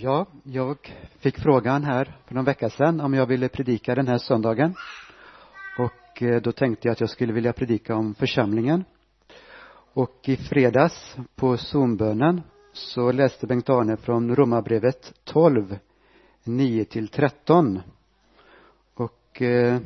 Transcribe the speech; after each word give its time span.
Ja, 0.00 0.26
jag 0.42 0.76
fick 1.18 1.38
frågan 1.38 1.84
här 1.84 2.16
för 2.26 2.34
någon 2.34 2.44
vecka 2.44 2.70
sedan 2.70 3.00
om 3.00 3.14
jag 3.14 3.26
ville 3.26 3.48
predika 3.48 3.94
den 3.94 4.08
här 4.08 4.18
söndagen. 4.18 4.74
Och 5.78 6.22
eh, 6.22 6.42
då 6.42 6.52
tänkte 6.52 6.88
jag 6.88 6.92
att 6.92 7.00
jag 7.00 7.10
skulle 7.10 7.32
vilja 7.32 7.52
predika 7.52 7.96
om 7.96 8.14
församlingen. 8.14 8.84
Och 9.92 10.20
i 10.24 10.36
fredags 10.36 11.16
på 11.36 11.56
Zoombönen 11.56 12.42
så 12.72 13.12
läste 13.12 13.46
Bengt-Arne 13.46 13.96
från 13.96 14.36
Romarbrevet 14.36 15.14
12, 15.24 15.78
9 16.44 16.84
till 16.84 17.08
13. 17.08 17.80
Och 18.94 19.42
eh, 19.42 19.78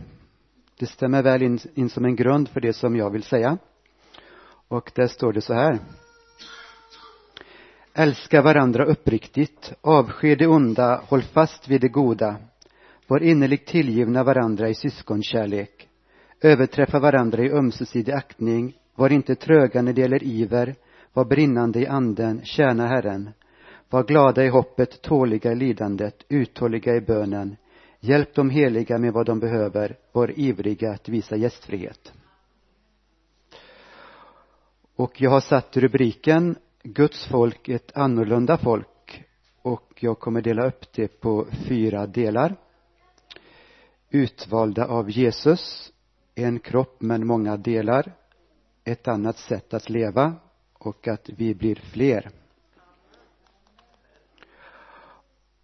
det 0.79 0.87
stämmer 0.87 1.23
väl 1.23 1.43
in, 1.43 1.59
in 1.75 1.91
som 1.91 2.05
en 2.05 2.17
grund 2.17 2.49
för 2.49 2.61
det 2.61 2.73
som 2.73 2.97
jag 2.97 3.11
vill 3.11 3.23
säga. 3.23 3.59
Och 4.69 4.93
där 4.95 5.07
står 5.07 5.33
det 5.33 5.41
så 5.41 5.55
här. 5.55 5.79
Älska 7.95 8.43
varandra 8.43 8.85
uppriktigt, 8.85 9.73
avsky 9.81 10.35
det 10.35 10.47
onda, 10.47 11.03
håll 11.09 11.23
fast 11.23 11.69
vid 11.69 11.81
det 11.81 11.89
goda. 11.89 12.37
Var 13.07 13.23
innerligt 13.23 13.67
tillgivna 13.67 14.25
varandra 14.25 14.69
i 14.69 14.75
syskonkärlek. 14.75 15.89
Överträffa 16.41 16.99
varandra 16.99 17.43
i 17.43 17.51
ömsesidig 17.51 18.13
aktning. 18.13 18.77
Var 18.95 19.13
inte 19.13 19.35
tröga 19.35 19.83
när 19.83 19.93
det 19.93 20.01
gäller 20.01 20.25
iver. 20.25 20.75
Var 21.13 21.25
brinnande 21.25 21.81
i 21.81 21.87
anden, 21.87 22.41
tjäna 22.45 22.87
Herren. 22.87 23.31
Var 23.91 24.05
glada 24.05 24.45
i 24.45 24.49
hoppet, 24.49 25.03
tåliga 25.03 25.53
i 25.53 25.55
lidandet, 25.55 26.25
uthålliga 26.29 26.95
i 26.95 27.01
bönen. 27.01 27.57
Hjälp 28.01 28.35
de 28.35 28.51
heliga 28.51 28.99
med 28.99 29.13
vad 29.13 29.27
de 29.27 29.41
behöver. 29.41 29.97
Var 30.13 30.39
ivriga 30.39 30.93
att 30.93 31.09
visa 31.09 31.37
gästfrihet. 31.37 32.13
Och 34.97 35.21
jag 35.21 35.31
har 35.31 35.41
satt 35.41 35.77
rubriken 35.77 36.57
Guds 36.85 37.27
folk 37.27 37.69
ett 37.69 37.97
annorlunda 37.97 38.59
folk 38.59 39.25
och 39.63 39.99
jag 40.01 40.19
kommer 40.19 40.43
dela 40.43 40.67
upp 40.67 40.93
det 40.93 41.21
på 41.21 41.47
fyra 41.69 42.07
delar. 42.07 42.57
Utvalda 44.11 44.87
av 44.87 45.11
Jesus, 45.11 45.93
en 46.35 46.59
kropp 46.59 46.97
men 46.99 47.27
många 47.27 47.57
delar, 47.57 48.13
ett 48.85 49.09
annat 49.09 49.39
sätt 49.39 49.75
att 49.75 49.91
leva 49.91 50.35
och 50.73 51.09
att 51.09 51.31
vi 51.37 51.55
blir 51.55 51.75
fler. 51.75 52.31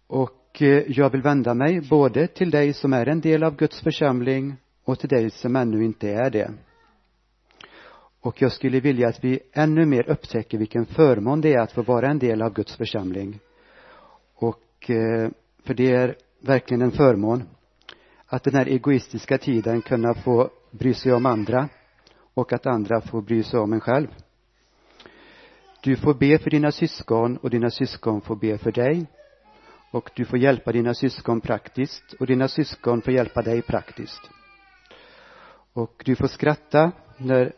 Och 0.07 0.61
eh, 0.61 0.83
jag 0.87 1.09
vill 1.09 1.21
vända 1.21 1.53
mig 1.53 1.81
både 1.89 2.27
till 2.27 2.51
dig 2.51 2.73
som 2.73 2.93
är 2.93 3.05
en 3.05 3.21
del 3.21 3.43
av 3.43 3.55
Guds 3.55 3.81
församling 3.81 4.55
och 4.83 4.99
till 4.99 5.09
dig 5.09 5.29
som 5.29 5.55
ännu 5.55 5.85
inte 5.85 6.09
är 6.09 6.29
det. 6.29 6.51
Och 8.21 8.41
jag 8.41 8.51
skulle 8.51 8.79
vilja 8.79 9.07
att 9.07 9.23
vi 9.23 9.39
ännu 9.53 9.85
mer 9.85 10.09
upptäcker 10.09 10.57
vilken 10.57 10.85
förmån 10.85 11.41
det 11.41 11.53
är 11.53 11.59
att 11.59 11.71
få 11.71 11.81
vara 11.81 12.07
en 12.07 12.19
del 12.19 12.41
av 12.41 12.53
Guds 12.53 12.77
församling. 12.77 13.39
Och 14.35 14.89
eh, 14.89 15.29
för 15.63 15.73
det 15.73 15.91
är 15.91 16.15
verkligen 16.39 16.81
en 16.81 16.91
förmån 16.91 17.43
att 18.25 18.43
den 18.43 18.55
här 18.55 18.65
egoistiska 18.65 19.37
tiden 19.37 19.81
kunna 19.81 20.13
få 20.13 20.49
bry 20.71 20.93
sig 20.93 21.13
om 21.13 21.25
andra 21.25 21.69
och 22.33 22.53
att 22.53 22.65
andra 22.65 23.01
får 23.01 23.21
bry 23.21 23.43
sig 23.43 23.59
om 23.59 23.73
en 23.73 23.79
själv. 23.79 24.07
Du 25.81 25.95
får 25.95 26.13
be 26.13 26.37
för 26.37 26.49
dina 26.49 26.71
syskon 26.71 27.37
och 27.37 27.49
dina 27.49 27.69
syskon 27.69 28.21
får 28.21 28.35
be 28.35 28.57
för 28.57 28.71
dig. 28.71 29.05
Och 29.91 30.09
du 30.15 30.25
får 30.25 30.39
hjälpa 30.39 30.71
dina 30.71 30.93
syskon 30.93 31.41
praktiskt 31.41 32.13
och 32.19 32.27
dina 32.27 32.47
syskon 32.47 33.01
får 33.01 33.13
hjälpa 33.13 33.41
dig 33.41 33.61
praktiskt. 33.61 34.29
Och 35.73 36.01
du 36.05 36.15
får 36.15 36.27
skratta 36.27 36.91
när 37.17 37.53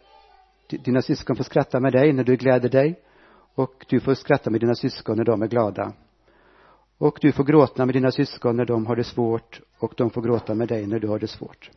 dina 0.78 1.02
syskon 1.02 1.36
får 1.36 1.44
skratta 1.44 1.80
med 1.80 1.94
dig 1.94 2.14
när 2.14 2.24
du 2.24 2.36
gläder 2.36 2.70
dig 2.70 3.00
och 3.56 3.86
du 3.90 4.00
får 4.00 4.14
skratta 4.14 4.50
med 4.50 4.62
dina 4.62 4.76
syskon 4.76 5.18
när 5.18 5.26
de 5.26 5.42
är 5.42 5.48
glada. 5.48 5.94
Och 6.98 7.18
du 7.22 7.32
får 7.32 7.44
gråta 7.44 7.86
med 7.86 7.96
dina 7.96 8.12
syskon 8.12 8.58
när 8.58 8.66
de 8.66 8.86
har 8.86 8.96
det 8.96 9.04
svårt 9.04 9.62
och 9.80 9.94
de 9.98 10.10
får 10.10 10.22
gråta 10.22 10.56
med 10.56 10.68
dig 10.68 10.88
när 10.88 11.00
du 11.00 11.08
har 11.08 11.20
det 11.20 11.28
svårt. 11.28 11.72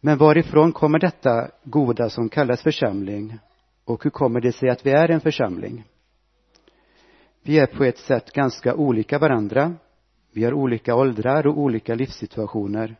Men 0.00 0.18
varifrån 0.18 0.72
kommer 0.72 0.98
detta 0.98 1.50
goda 1.64 2.10
som 2.10 2.28
kallas 2.28 2.62
församling 2.62 3.38
och 3.84 4.04
hur 4.04 4.10
kommer 4.10 4.40
det 4.40 4.52
sig 4.52 4.68
att 4.68 4.86
vi 4.86 4.90
är 4.90 5.10
en 5.10 5.20
församling? 5.20 5.84
Vi 7.42 7.58
är 7.58 7.66
på 7.66 7.84
ett 7.84 7.98
sätt 7.98 8.32
ganska 8.32 8.74
olika 8.74 9.18
varandra. 9.18 9.74
Vi 10.32 10.44
har 10.44 10.54
olika 10.54 10.94
åldrar 10.94 11.46
och 11.46 11.58
olika 11.58 11.94
livssituationer. 11.94 12.96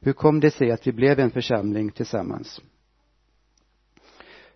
Hur 0.00 0.12
kom 0.12 0.40
det 0.40 0.50
sig 0.50 0.70
att 0.70 0.86
vi 0.86 0.92
blev 0.92 1.20
en 1.20 1.30
församling 1.30 1.90
tillsammans? 1.90 2.60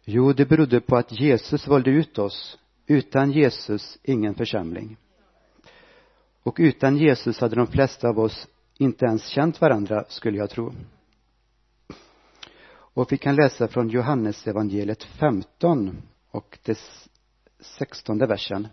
Jo, 0.04 0.32
det 0.32 0.46
berodde 0.46 0.80
på 0.80 0.96
att 0.96 1.20
Jesus 1.20 1.66
valde 1.66 1.90
ut 1.90 2.18
oss. 2.18 2.58
Utan 2.86 3.32
Jesus, 3.32 3.98
ingen 4.02 4.34
församling. 4.34 4.96
Och 6.42 6.56
utan 6.58 6.96
Jesus 6.96 7.40
hade 7.40 7.56
de 7.56 7.66
flesta 7.66 8.08
av 8.08 8.18
oss 8.18 8.48
inte 8.78 9.04
ens 9.04 9.26
känt 9.26 9.60
varandra, 9.60 10.04
skulle 10.08 10.38
jag 10.38 10.50
tro. 10.50 10.72
Och 12.94 13.12
vi 13.12 13.18
kan 13.18 13.36
läsa 13.36 13.68
från 13.68 13.88
Johannes 13.88 14.46
evangeliet 14.46 15.04
15 15.04 16.02
och 16.30 16.58
dess 16.62 17.08
sextonde 17.60 18.26
versen. 18.26 18.68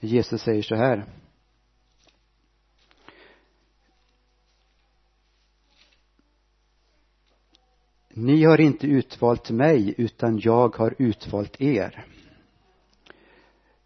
Jesus 0.00 0.42
säger 0.42 0.62
så 0.62 0.74
här. 0.74 1.06
Ni 8.14 8.44
har 8.44 8.60
inte 8.60 8.86
utvalt 8.86 9.50
mig, 9.50 9.94
utan 9.98 10.38
jag 10.38 10.76
har 10.76 10.94
utvalt 10.98 11.60
er. 11.60 12.06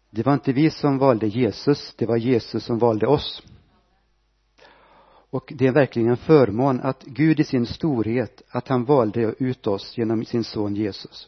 Det 0.09 0.25
var 0.25 0.33
inte 0.33 0.53
vi 0.53 0.69
som 0.69 0.97
valde 0.97 1.27
Jesus, 1.27 1.93
det 1.97 2.05
var 2.05 2.17
Jesus 2.17 2.63
som 2.63 2.79
valde 2.79 3.07
oss. 3.07 3.43
Och 5.29 5.53
det 5.55 5.67
är 5.67 5.71
verkligen 5.71 6.09
en 6.09 6.17
förmån 6.17 6.79
att 6.81 7.03
Gud 7.03 7.39
i 7.39 7.43
sin 7.43 7.65
storhet, 7.65 8.41
att 8.49 8.67
han 8.67 8.85
valde 8.85 9.35
ut 9.39 9.67
oss 9.67 9.97
genom 9.97 10.25
sin 10.25 10.43
son 10.43 10.75
Jesus. 10.75 11.27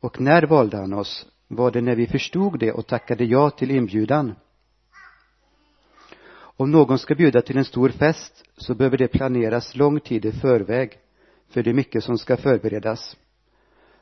Och 0.00 0.20
när 0.20 0.42
valde 0.42 0.76
han 0.76 0.92
oss? 0.92 1.26
Var 1.48 1.70
det 1.70 1.80
när 1.80 1.96
vi 1.96 2.06
förstod 2.06 2.58
det 2.58 2.72
och 2.72 2.86
tackade 2.86 3.24
ja 3.24 3.50
till 3.50 3.70
inbjudan? 3.70 4.34
Om 6.32 6.70
någon 6.70 6.98
ska 6.98 7.14
bjuda 7.14 7.42
till 7.42 7.56
en 7.56 7.64
stor 7.64 7.88
fest 7.88 8.44
så 8.56 8.74
behöver 8.74 8.96
det 8.98 9.08
planeras 9.08 9.76
lång 9.76 10.00
tid 10.00 10.24
i 10.24 10.32
förväg 10.32 10.98
för 11.48 11.62
det 11.62 11.70
är 11.70 11.74
mycket 11.74 12.04
som 12.04 12.18
ska 12.18 12.36
förberedas. 12.36 13.16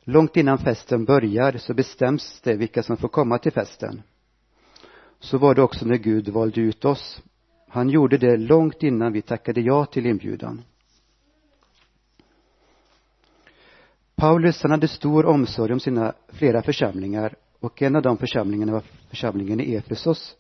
Långt 0.05 0.37
innan 0.37 0.59
festen 0.59 1.05
börjar 1.05 1.57
så 1.59 1.75
bestäms 1.75 2.41
det 2.41 2.57
vilka 2.57 2.83
som 2.83 2.97
får 2.97 3.09
komma 3.09 3.39
till 3.39 3.53
festen. 3.53 4.03
Så 5.21 5.39
var 5.39 5.55
det 5.55 5.62
också 5.62 5.87
när 5.87 5.97
Gud 5.97 6.29
valde 6.29 6.61
ut 6.61 6.85
oss. 6.85 7.23
Han 7.69 7.89
gjorde 7.89 8.19
det 8.19 8.37
långt 8.37 8.83
innan 8.83 9.12
vi 9.12 9.23
tackade 9.23 9.61
ja 9.61 9.85
till 9.85 10.06
inbjudan. 10.06 10.62
Paulus 14.15 14.62
han 14.62 14.71
hade 14.71 14.89
stor 14.89 15.27
omsorg 15.27 15.73
om 15.73 15.81
sina 15.81 16.12
flera 16.29 16.62
församlingar 16.62 17.35
och 17.61 17.83
en 17.83 17.97
av 17.97 18.03
de 18.03 18.19
församlingarna 18.19 18.73
var 18.73 18.83
församlingen 19.09 19.61
i 19.61 19.75
Efesos. 19.75 20.37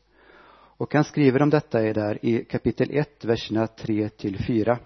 Och 0.78 0.94
han 0.94 1.04
skriver 1.04 1.42
om 1.42 1.50
detta 1.50 1.80
där 1.80 2.24
i 2.24 2.44
kapitel 2.44 2.88
1, 2.90 3.24
verserna 3.24 3.66
3 3.66 4.08
till 4.08 4.44
4. 4.44 4.78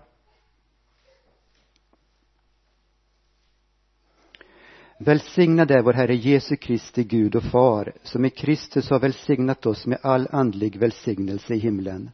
Välsignad 5.03 5.71
är 5.71 5.83
vår 5.83 5.93
Herre 5.93 6.15
Jesu 6.15 6.57
Kristi 6.57 7.05
Gud 7.05 7.37
och 7.37 7.43
Far, 7.43 7.93
som 8.03 8.25
i 8.25 8.31
Kristus 8.31 8.91
har 8.91 9.01
välsignat 9.01 9.67
oss 9.67 9.87
med 9.87 9.99
all 10.03 10.29
andlig 10.33 10.77
välsignelse 10.77 11.55
i 11.55 11.59
himlen. 11.59 12.11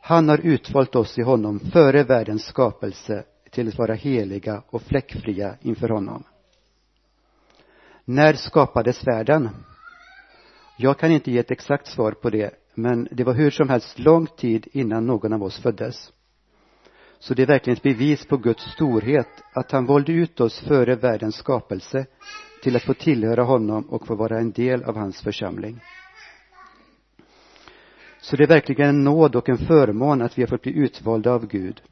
Han 0.00 0.28
har 0.28 0.38
utvalt 0.38 0.96
oss 0.96 1.18
i 1.18 1.22
honom 1.22 1.60
före 1.60 2.02
världens 2.02 2.44
skapelse 2.44 3.24
till 3.50 3.68
att 3.68 3.78
vara 3.78 3.94
heliga 3.94 4.62
och 4.70 4.82
fläckfria 4.82 5.56
inför 5.62 5.88
honom. 5.88 6.24
När 8.04 8.34
skapades 8.34 9.06
världen? 9.06 9.48
Jag 10.78 10.98
kan 10.98 11.10
inte 11.10 11.30
ge 11.30 11.38
ett 11.38 11.50
exakt 11.50 11.86
svar 11.86 12.12
på 12.12 12.30
det, 12.30 12.50
men 12.74 13.08
det 13.10 13.24
var 13.24 13.34
hur 13.34 13.50
som 13.50 13.68
helst 13.68 13.98
lång 13.98 14.26
tid 14.26 14.68
innan 14.72 15.06
någon 15.06 15.32
av 15.32 15.42
oss 15.42 15.60
föddes. 15.60 16.12
Så 17.22 17.34
det 17.34 17.42
är 17.42 17.46
verkligen 17.46 17.76
ett 17.76 17.82
bevis 17.82 18.26
på 18.26 18.36
Guds 18.36 18.64
storhet 18.64 19.42
att 19.52 19.70
han 19.72 19.86
valde 19.86 20.12
ut 20.12 20.40
oss 20.40 20.60
före 20.60 20.94
världens 20.94 21.36
skapelse 21.36 22.06
till 22.60 22.76
att 22.76 22.82
få 22.82 22.94
tillhöra 22.94 23.42
honom 23.42 23.84
och 23.84 24.06
få 24.06 24.14
vara 24.14 24.38
en 24.38 24.52
del 24.52 24.84
av 24.84 24.96
hans 24.96 25.20
församling. 25.20 25.80
Så 28.18 28.36
det 28.36 28.44
är 28.44 28.48
verkligen 28.48 28.88
en 28.88 29.04
nåd 29.04 29.36
och 29.36 29.48
en 29.48 29.58
förmån 29.58 30.22
att 30.22 30.38
vi 30.38 30.42
har 30.42 30.46
fått 30.46 30.62
bli 30.62 30.72
utvalda 30.72 31.32
av 31.32 31.46
Gud. 31.46 31.82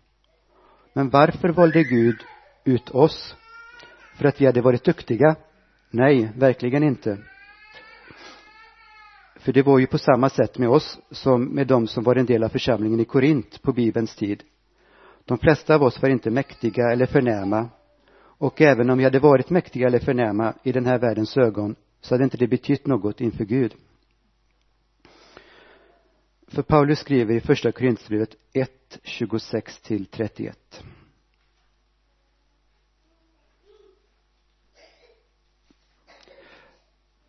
Men 0.93 1.11
varför 1.11 1.49
valde 1.49 1.85
Gud 1.85 2.25
ut 2.65 2.91
oss? 2.91 3.37
För 4.13 4.25
att 4.25 4.41
vi 4.41 4.47
hade 4.47 4.61
varit 4.61 4.85
duktiga? 4.85 5.37
Nej, 5.91 6.31
verkligen 6.37 6.83
inte. 6.83 7.19
För 9.37 9.53
det 9.53 9.63
var 9.63 9.79
ju 9.79 9.87
på 9.87 9.99
samma 9.99 10.31
sätt 10.31 10.59
med 10.59 10.69
oss 10.69 10.99
som 11.11 11.45
med 11.45 11.67
dem 11.67 11.87
som 11.87 12.05
var 12.05 12.17
en 12.17 12.27
del 12.27 12.45
av 12.45 12.49
församlingen 12.49 13.01
i 13.01 13.05
Korint 13.05 13.63
på 13.63 13.73
Bibelns 13.73 14.17
tid. 14.17 14.43
De 15.29 15.39
flesta 15.39 15.75
av 15.75 15.83
oss 15.83 16.03
var 16.03 16.09
inte 16.09 16.31
mäktiga 16.31 16.91
eller 16.93 17.07
förnäma 17.07 17.69
och 18.19 18.61
även 18.61 18.91
om 18.91 18.99
vi 18.99 19.05
hade 19.05 19.19
varit 19.19 19.51
mäktiga 19.51 19.87
eller 19.87 19.99
förnäma 19.99 20.55
i 20.63 20.73
den 20.73 20.87
här 20.87 20.99
världens 20.99 21.37
ögon 21.37 21.77
så 22.01 22.15
hade 22.15 22.25
inte 22.25 22.37
det 22.37 22.47
betytt 22.47 22.87
något 22.87 23.21
inför 23.21 23.45
Gud. 23.45 23.75
För 26.47 26.63
Paulus 26.63 26.99
skriver 26.99 27.35
i 27.35 27.41
första 27.41 27.73
Korinthierbrevet 27.73 28.37
1, 28.53 28.99
26 29.03 29.81
till 29.81 30.07
31. 30.07 30.85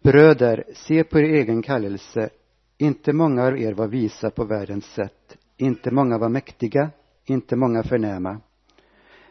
Bröder, 0.01 0.63
se 0.73 1.03
på 1.03 1.19
er 1.19 1.23
egen 1.23 1.61
kallelse. 1.61 2.29
Inte 2.77 3.13
många 3.13 3.43
av 3.43 3.59
er 3.59 3.73
var 3.73 3.87
visa 3.87 4.31
på 4.31 4.45
världens 4.45 4.85
sätt. 4.85 5.37
Inte 5.57 5.91
många 5.91 6.17
var 6.17 6.29
mäktiga, 6.29 6.91
inte 7.29 7.55
många 7.55 7.83
förnäma. 7.83 8.41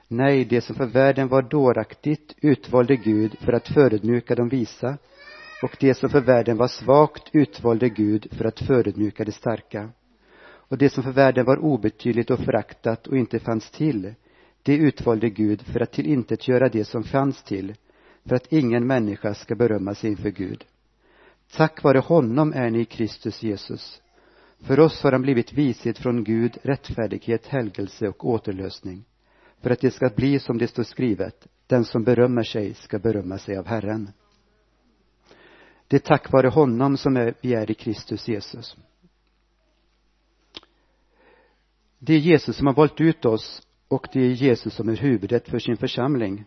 Nej, 0.09 0.45
det 0.45 0.61
som 0.61 0.77
för 0.77 0.87
världen 0.87 1.29
var 1.29 1.43
dåraktigt 1.43 2.35
utvalde 2.41 2.97
Gud 2.97 3.37
för 3.41 3.53
att 3.53 3.69
förödmjuka 3.69 4.35
de 4.35 4.49
visa 4.49 4.99
och 5.63 5.77
det 5.81 5.95
som 5.95 6.11
för 6.11 6.21
världen 6.21 6.57
var 6.57 6.69
svagt 6.69 7.31
utvalde 7.33 7.89
Gud 7.89 8.27
för 8.33 8.45
att 8.45 8.61
förödmjuka 8.61 9.25
de 9.25 9.33
starka. 9.33 9.91
Och 10.41 10.79
det 10.79 10.91
som 10.91 11.03
för 11.03 11.13
världen 11.13 11.45
var 11.45 11.57
obetydligt 11.57 12.31
och 12.31 12.41
föraktat 12.41 13.07
och 13.07 13.17
inte 13.17 13.39
fanns 13.39 13.71
till, 13.71 14.15
det 14.63 14.75
utvalde 14.77 15.31
Gud 15.31 15.63
för 15.63 15.81
att 15.81 15.93
tillintetgöra 15.93 16.69
det 16.69 16.85
som 16.85 17.05
fanns 17.05 17.43
till, 17.43 17.75
för 18.25 18.37
att 18.37 18.53
ingen 18.53 18.87
människa 18.87 19.35
ska 19.35 19.55
berömma 19.55 19.95
sig 19.95 20.11
inför 20.11 20.31
Gud. 20.31 20.65
Tack 21.57 21.83
vare 21.83 21.99
honom 21.99 22.53
är 22.53 22.71
ni 22.71 22.81
i 22.81 22.85
Kristus 22.85 23.43
Jesus. 23.43 24.03
För 24.61 24.81
oss 24.81 25.03
har 25.03 25.13
han 25.13 25.23
blivit 25.23 25.53
vishet 25.53 25.99
från 25.99 26.25
Gud, 26.25 26.59
rättfärdighet, 26.63 27.47
helgelse 27.47 28.09
och 28.09 28.29
återlösning. 28.29 29.05
För 29.61 29.71
att 29.71 29.81
det 29.81 29.91
ska 29.91 30.09
bli 30.17 30.39
som 30.39 30.59
det 30.59 30.69
står 30.69 30.83
skrivet, 30.83 31.47
den 31.67 31.85
som 31.85 32.05
berömmer 32.05 32.43
sig 32.43 32.75
ska 32.75 32.99
berömma 32.99 33.39
sig 33.39 33.57
av 33.57 33.67
Herren. 33.67 34.11
Det 35.89 35.97
är 35.97 36.01
tack 36.01 36.33
vare 36.33 36.49
honom 36.49 36.97
som 36.97 37.33
vi 37.41 37.55
är 37.55 37.71
i 37.71 37.75
Kristus 37.75 38.29
Jesus. 38.29 38.77
Det 41.99 42.15
är 42.15 42.19
Jesus 42.19 42.57
som 42.57 42.67
har 42.67 42.75
valt 42.75 43.01
ut 43.01 43.25
oss 43.25 43.63
och 43.89 44.07
det 44.13 44.21
är 44.21 44.31
Jesus 44.31 44.75
som 44.75 44.89
är 44.89 44.97
huvudet 44.97 45.49
för 45.49 45.59
sin 45.59 45.77
församling. 45.77 46.45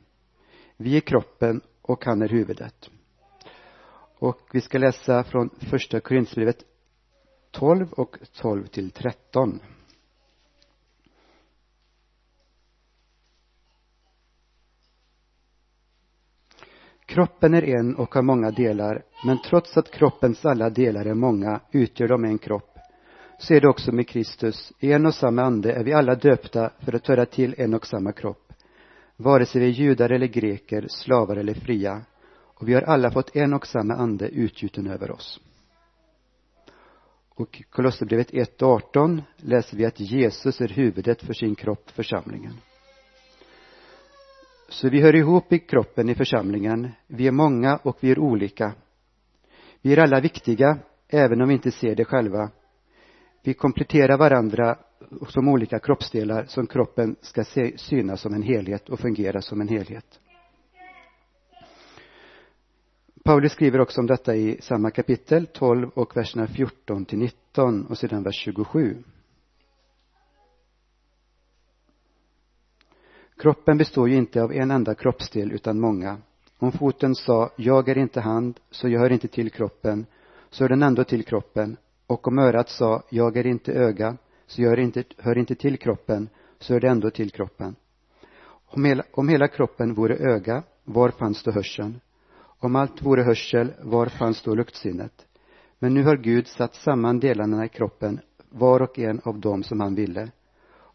Vi 0.77 0.97
är 0.97 1.01
kroppen 1.01 1.61
och 1.81 2.05
han 2.05 2.21
är 2.21 2.29
huvudet. 2.29 2.89
Och 4.19 4.49
vi 4.53 4.61
ska 4.61 4.77
läsa 4.77 5.23
från 5.23 5.49
första 5.49 5.99
Korinthierbrevet 5.99 6.65
12 7.51 7.91
och 7.91 8.17
12 8.41 8.65
till 8.65 8.91
13. 8.91 9.59
Kroppen 17.05 17.53
är 17.53 17.63
en 17.63 17.95
och 17.95 18.15
har 18.15 18.21
många 18.21 18.51
delar, 18.51 19.03
men 19.25 19.41
trots 19.41 19.77
att 19.77 19.91
kroppens 19.91 20.45
alla 20.45 20.69
delar 20.69 21.05
är 21.05 21.13
många 21.13 21.59
utgör 21.71 22.07
de 22.07 22.25
en 22.25 22.37
kropp. 22.37 22.77
Så 23.39 23.53
är 23.53 23.61
det 23.61 23.67
också 23.67 23.91
med 23.91 24.07
Kristus. 24.07 24.73
I 24.79 24.91
en 24.91 25.05
och 25.05 25.15
samma 25.15 25.41
ande 25.41 25.73
är 25.73 25.83
vi 25.83 25.93
alla 25.93 26.15
döpta 26.15 26.71
för 26.79 26.95
att 26.95 27.07
höra 27.07 27.25
till 27.25 27.55
en 27.57 27.73
och 27.73 27.87
samma 27.87 28.11
kropp. 28.11 28.53
Vare 29.17 29.45
sig 29.45 29.61
vi 29.61 29.67
är 29.67 29.71
judar 29.71 30.09
eller 30.09 30.27
greker, 30.27 30.85
slavar 30.89 31.35
eller 31.35 31.53
fria. 31.53 32.01
Och 32.31 32.69
vi 32.69 32.73
har 32.73 32.81
alla 32.81 33.11
fått 33.11 33.35
en 33.35 33.53
och 33.53 33.67
samma 33.67 33.93
ande 33.93 34.27
utgjuten 34.27 34.87
över 34.87 35.11
oss. 35.11 35.39
Och 37.35 37.63
Kolosserbrevet 37.69 38.31
1.18 38.31 39.21
läser 39.37 39.77
vi 39.77 39.85
att 39.85 39.99
Jesus 39.99 40.61
är 40.61 40.67
huvudet 40.67 41.21
för 41.21 41.33
sin 41.33 41.55
kropp, 41.55 41.89
församlingen. 41.91 42.53
Så 44.69 44.89
vi 44.89 45.01
hör 45.01 45.15
ihop 45.15 45.53
i 45.53 45.59
kroppen 45.59 46.09
i 46.09 46.15
församlingen. 46.15 46.91
Vi 47.07 47.27
är 47.27 47.31
många 47.31 47.77
och 47.77 47.97
vi 47.99 48.11
är 48.11 48.19
olika. 48.19 48.73
Vi 49.81 49.93
är 49.93 49.97
alla 49.97 50.19
viktiga, 50.19 50.77
även 51.07 51.41
om 51.41 51.47
vi 51.47 51.53
inte 51.53 51.71
ser 51.71 51.95
det 51.95 52.05
själva. 52.05 52.49
Vi 53.43 53.53
kompletterar 53.53 54.17
varandra 54.17 54.77
som 55.27 55.47
olika 55.47 55.79
kroppsdelar 55.79 56.45
som 56.45 56.67
kroppen 56.67 57.15
ska 57.21 57.43
se, 57.43 57.77
synas 57.77 58.21
som 58.21 58.33
en 58.33 58.43
helhet 58.43 58.89
och 58.89 58.99
fungera 58.99 59.41
som 59.41 59.61
en 59.61 59.67
helhet. 59.67 60.19
Paulus 63.23 63.51
skriver 63.51 63.81
också 63.81 64.01
om 64.01 64.07
detta 64.07 64.35
i 64.35 64.57
samma 64.61 64.91
kapitel, 64.91 65.47
12 65.47 65.89
och 65.89 66.17
verserna 66.17 66.47
14 66.47 67.05
till 67.05 67.19
19 67.19 67.85
och 67.85 67.97
sedan 67.97 68.23
vers 68.23 68.35
27. 68.35 69.03
Kroppen 73.37 73.77
består 73.77 74.09
ju 74.09 74.15
inte 74.15 74.43
av 74.43 74.53
en 74.53 74.71
enda 74.71 74.95
kroppsdel 74.95 75.51
utan 75.51 75.79
många. 75.79 76.17
Om 76.57 76.71
foten 76.71 77.15
sa, 77.15 77.49
jag 77.55 77.89
är 77.89 77.97
inte 77.97 78.21
hand, 78.21 78.59
så 78.71 78.89
jag 78.89 78.99
hör 78.99 79.11
inte 79.11 79.27
till 79.27 79.51
kroppen, 79.51 80.05
så 80.49 80.63
hör 80.63 80.69
den 80.69 80.83
ändå 80.83 81.03
till 81.03 81.23
kroppen. 81.23 81.77
Och 82.07 82.27
om 82.27 82.39
örat 82.39 82.69
sa, 82.69 83.03
jag 83.09 83.37
är 83.37 83.47
inte 83.47 83.73
öga, 83.73 84.17
så 84.47 84.61
jag 84.61 84.79
inte, 84.79 85.03
hör 85.17 85.37
inte 85.37 85.55
till 85.55 85.77
kroppen, 85.77 86.29
så 86.59 86.73
hör 86.73 86.79
det 86.79 86.89
ändå 86.89 87.09
till 87.09 87.31
kroppen. 87.31 87.75
Om 88.65 88.85
hela, 88.85 89.03
om 89.11 89.29
hela 89.29 89.47
kroppen 89.47 89.93
vore 89.93 90.15
öga, 90.15 90.63
var 90.83 91.09
fanns 91.09 91.43
då 91.43 91.51
hörseln? 91.51 91.99
Om 92.63 92.75
allt 92.75 93.01
vore 93.01 93.23
hörsel, 93.23 93.73
var 93.81 94.05
fanns 94.05 94.41
då 94.41 94.55
luktsinnet? 94.55 95.25
Men 95.79 95.93
nu 95.93 96.03
har 96.03 96.17
Gud 96.17 96.47
satt 96.47 96.75
samman 96.75 97.19
delarna 97.19 97.65
i 97.65 97.69
kroppen, 97.69 98.19
var 98.49 98.81
och 98.81 98.99
en 98.99 99.21
av 99.23 99.39
dem 99.39 99.63
som 99.63 99.79
han 99.79 99.95
ville. 99.95 100.31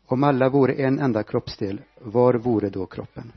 Om 0.07 0.25
alla 0.25 0.49
vore 0.49 0.75
en 0.75 0.99
enda 0.99 1.23
kroppsdel, 1.23 1.81
var 2.01 2.35
vore 2.35 2.69
då 2.69 2.87
kroppen? 2.87 3.33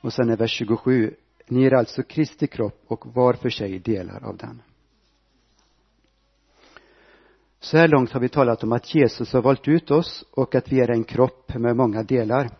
Och 0.00 0.12
sen 0.12 0.30
är 0.30 0.36
vers 0.36 0.50
27. 0.50 1.14
Ni 1.48 1.64
är 1.64 1.74
alltså 1.74 2.02
Kristi 2.02 2.46
kropp 2.46 2.84
och 2.86 3.14
var 3.14 3.32
för 3.32 3.50
sig 3.50 3.78
delar 3.78 4.24
av 4.24 4.36
den. 4.36 4.62
Så 7.60 7.76
här 7.76 7.88
långt 7.88 8.10
har 8.10 8.20
vi 8.20 8.28
talat 8.28 8.62
om 8.62 8.72
att 8.72 8.94
Jesus 8.94 9.32
har 9.32 9.42
valt 9.42 9.68
ut 9.68 9.90
oss 9.90 10.24
och 10.30 10.54
att 10.54 10.72
vi 10.72 10.80
är 10.80 10.90
en 10.90 11.04
kropp 11.04 11.54
med 11.54 11.76
många 11.76 12.02
delar. 12.02 12.50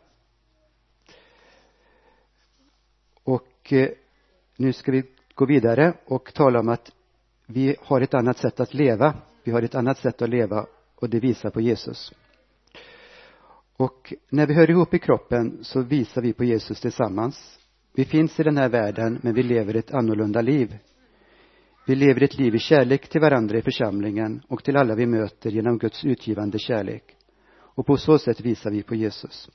Och 3.25 3.73
eh, 3.73 3.89
nu 4.57 4.73
ska 4.73 4.93
vi 4.93 5.03
gå 5.35 5.47
vidare 5.47 5.95
och 6.07 6.35
tala 6.35 6.61
om 6.61 6.69
att 6.69 6.93
vi 7.47 7.77
har 7.81 8.01
ett 8.01 8.15
annat 8.15 8.39
sätt 8.39 8.61
att 8.61 8.75
leva. 8.75 9.15
Vi 9.45 9.53
har 9.53 9.63
ett 9.63 9.75
annat 9.75 9.99
sätt 9.99 10.23
att 10.23 10.29
leva 10.29 10.67
och 10.95 11.11
det 11.11 11.21
visar 11.21 11.51
på 11.51 11.61
Jesus. 11.61 12.13
Och 13.77 14.13
när 14.31 14.47
vi 14.47 14.55
hör 14.55 14.71
ihop 14.71 14.95
i 14.95 14.99
kroppen 14.99 15.59
så 15.63 15.83
visar 15.83 16.23
vi 16.23 16.33
på 16.33 16.45
Jesus 16.45 16.81
tillsammans. 16.81 17.59
Vi 17.95 18.05
finns 18.05 18.41
i 18.41 18.43
den 18.43 18.57
här 18.57 18.69
världen, 18.69 19.19
men 19.23 19.35
vi 19.35 19.43
lever 19.43 19.77
ett 19.77 19.95
annorlunda 19.95 20.41
liv. 20.41 20.79
Vi 21.87 21.95
lever 21.95 22.23
ett 22.23 22.39
liv 22.39 22.55
i 22.55 22.59
kärlek 22.59 23.09
till 23.09 23.21
varandra 23.21 23.59
i 23.59 23.63
församlingen 23.63 24.43
och 24.49 24.65
till 24.65 24.77
alla 24.77 24.95
vi 24.95 25.07
möter 25.07 25.51
genom 25.51 25.79
Guds 25.79 26.05
utgivande 26.05 26.59
kärlek. 26.59 27.05
Och 27.57 27.87
på 27.87 27.97
så 27.97 28.19
sätt 28.19 28.41
visar 28.41 28.71
vi 28.71 28.83
på 28.83 28.95
Jesus. 28.95 29.51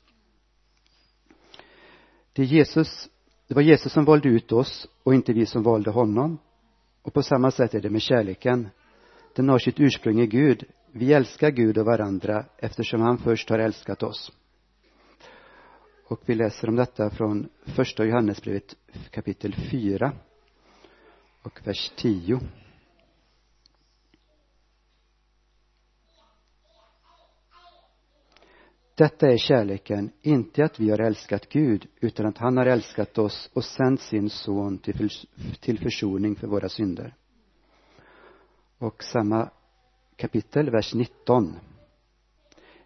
Det, 2.34 2.42
är 2.42 2.46
Jesus, 2.46 3.10
det 3.50 3.56
var 3.56 3.62
Jesus 3.62 3.94
som 3.94 4.06
valde 4.06 4.30
ut 4.30 4.52
oss 4.52 4.88
och 5.04 5.14
inte 5.14 5.34
vi 5.34 5.46
som 5.46 5.64
valde 5.64 5.92
honom. 5.92 6.38
Och 7.02 7.14
på 7.14 7.24
samma 7.24 7.52
sätt 7.52 7.74
är 7.74 7.82
det 7.82 7.90
med 7.90 8.02
kärleken. 8.02 8.68
Den 9.36 9.50
har 9.50 9.60
sitt 9.60 9.80
ursprung 9.80 10.20
i 10.20 10.28
Gud, 10.28 10.64
vi 10.92 11.14
älskar 11.14 11.50
Gud 11.50 11.78
och 11.78 11.86
varandra 11.86 12.46
eftersom 12.58 13.02
han 13.02 13.18
först 13.18 13.50
har 13.50 13.60
älskat 13.60 14.04
oss. 14.04 14.32
Och 16.08 16.22
vi 16.26 16.36
läser 16.36 16.70
om 16.70 16.76
detta 16.76 17.10
från 17.10 17.50
första 17.64 18.06
Johannesbrevet 18.06 18.76
kapitel 19.12 19.56
4 19.72 20.12
och 21.44 21.68
vers 21.68 21.92
10. 21.96 22.40
Detta 29.00 29.28
är 29.28 29.38
kärleken, 29.38 30.12
inte 30.22 30.64
att 30.64 30.80
vi 30.80 30.90
har 30.90 31.00
älskat 31.00 31.50
Gud, 31.50 31.88
utan 32.00 32.26
att 32.26 32.38
han 32.38 32.58
har 32.58 32.66
älskat 32.66 33.18
oss 33.18 33.50
och 33.54 33.64
sänt 33.66 34.02
sin 34.02 34.30
son 34.30 34.78
till, 34.78 35.10
till 35.60 35.80
försoning 35.80 36.36
för 36.36 36.48
våra 36.48 36.70
synder. 36.70 37.16
Och 38.78 39.04
samma 39.04 39.50
kapitel, 40.16 40.70
vers 40.70 40.94
19. 40.94 41.56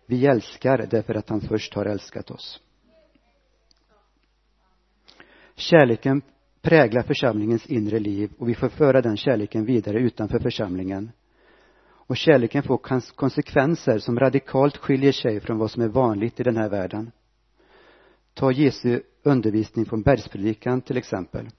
Vi 0.06 0.26
älskar 0.26 0.88
därför 0.92 1.16
att 1.16 1.30
han 1.30 1.42
först 1.42 1.74
har 1.74 1.86
älskat 1.86 2.32
oss. 2.32 2.62
Kärleken 5.56 6.22
präglar 6.62 7.04
församlingens 7.04 7.66
inre 7.66 8.00
liv 8.00 8.32
och 8.38 8.50
vi 8.50 8.56
får 8.56 8.70
föra 8.70 9.02
den 9.02 9.18
kärleken 9.18 9.66
vidare 9.66 10.00
utanför 10.00 10.40
församlingen. 10.40 11.12
Och 12.08 12.18
kärleken 12.18 12.64
får 12.64 12.78
konsekvenser 13.16 14.00
som 14.00 14.20
radikalt 14.20 14.78
skiljer 14.78 15.12
sig 15.12 15.40
från 15.40 15.58
vad 15.58 15.72
som 15.72 15.82
är 15.82 15.88
vanligt 15.88 16.40
i 16.40 16.44
den 16.44 16.58
här 16.58 16.70
världen. 16.70 17.12
Ta 18.34 18.52
Jesu 18.52 19.02
undervisning 19.24 19.86
från 19.86 20.02
bergspredikan 20.02 20.82
till 20.82 20.98
exempel. 20.98 21.50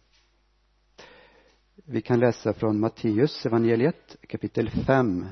Vi 1.86 2.02
kan 2.02 2.20
läsa 2.20 2.52
från 2.52 2.80
Matteus 2.80 3.46
evangeliet 3.46 4.16
kapitel 4.28 4.70
5 4.70 5.26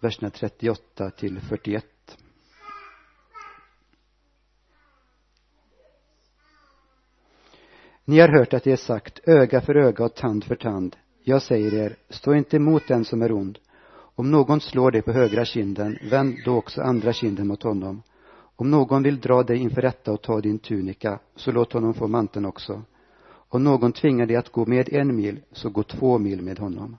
verserna 0.00 0.30
38 0.30 1.10
till 1.10 1.40
41. 1.40 1.84
Ni 8.04 8.20
har 8.20 8.28
hört 8.28 8.54
att 8.54 8.64
det 8.64 8.72
är 8.72 8.76
sagt 8.76 9.20
öga 9.28 9.60
för 9.60 9.74
öga 9.74 10.04
och 10.04 10.14
tand 10.14 10.44
för 10.44 10.56
tand. 10.56 10.96
Jag 11.22 11.42
säger 11.42 11.74
er, 11.74 11.96
stå 12.08 12.34
inte 12.34 12.56
emot 12.56 12.88
den 12.88 13.04
som 13.04 13.22
är 13.22 13.32
ond 13.32 13.58
om 14.18 14.30
någon 14.30 14.60
slår 14.60 14.90
dig 14.90 15.02
på 15.02 15.12
högra 15.12 15.44
kinden 15.44 15.98
vänd 16.10 16.36
då 16.44 16.56
också 16.56 16.82
andra 16.82 17.12
kinden 17.12 17.46
mot 17.46 17.62
honom. 17.62 18.02
Om 18.56 18.70
någon 18.70 19.02
vill 19.02 19.20
dra 19.20 19.42
dig 19.42 19.56
inför 19.56 19.82
rätta 19.82 20.12
och 20.12 20.22
ta 20.22 20.40
din 20.40 20.58
tunika 20.58 21.20
så 21.36 21.52
låt 21.52 21.72
honom 21.72 21.94
få 21.94 22.08
manteln 22.08 22.44
också. 22.44 22.82
Om 23.28 23.64
någon 23.64 23.92
tvingar 23.92 24.26
dig 24.26 24.36
att 24.36 24.52
gå 24.52 24.66
med 24.66 24.88
en 24.92 25.16
mil 25.16 25.40
så 25.52 25.70
gå 25.70 25.82
två 25.82 26.18
mil 26.18 26.42
med 26.42 26.58
honom. 26.58 26.96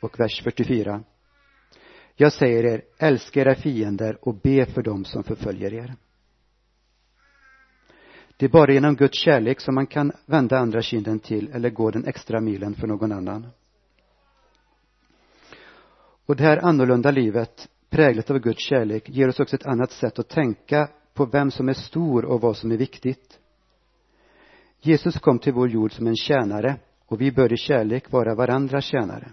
Och 0.00 0.20
vers 0.20 0.42
44 0.42 1.02
jag 2.16 2.32
säger 2.32 2.64
er 2.64 2.82
älska 2.98 3.40
era 3.40 3.54
fiender 3.54 4.18
och 4.22 4.34
be 4.34 4.66
för 4.66 4.82
dem 4.82 5.04
som 5.04 5.24
förföljer 5.24 5.74
er. 5.74 5.94
Det 8.36 8.46
är 8.46 8.50
bara 8.50 8.72
genom 8.72 8.96
Guds 8.96 9.18
kärlek 9.18 9.60
som 9.60 9.74
man 9.74 9.86
kan 9.86 10.12
vända 10.26 10.58
andra 10.58 10.82
kinden 10.82 11.18
till 11.18 11.50
eller 11.52 11.70
gå 11.70 11.90
den 11.90 12.04
extra 12.04 12.40
milen 12.40 12.74
för 12.74 12.86
någon 12.86 13.12
annan 13.12 13.46
och 16.28 16.36
det 16.36 16.42
här 16.42 16.64
annorlunda 16.64 17.10
livet 17.10 17.68
präglat 17.90 18.30
av 18.30 18.38
Guds 18.38 18.62
kärlek 18.62 19.08
ger 19.08 19.28
oss 19.28 19.40
också 19.40 19.56
ett 19.56 19.66
annat 19.66 19.92
sätt 19.92 20.18
att 20.18 20.28
tänka 20.28 20.88
på 21.14 21.26
vem 21.26 21.50
som 21.50 21.68
är 21.68 21.72
stor 21.72 22.24
och 22.24 22.40
vad 22.40 22.56
som 22.56 22.72
är 22.72 22.76
viktigt. 22.76 23.38
Jesus 24.80 25.18
kom 25.18 25.38
till 25.38 25.52
vår 25.52 25.68
jord 25.68 25.92
som 25.92 26.06
en 26.06 26.16
tjänare 26.16 26.76
och 27.06 27.20
vi 27.20 27.32
bör 27.32 27.52
i 27.52 27.56
kärlek 27.56 28.12
vara 28.12 28.34
varandras 28.34 28.84
tjänare. 28.84 29.30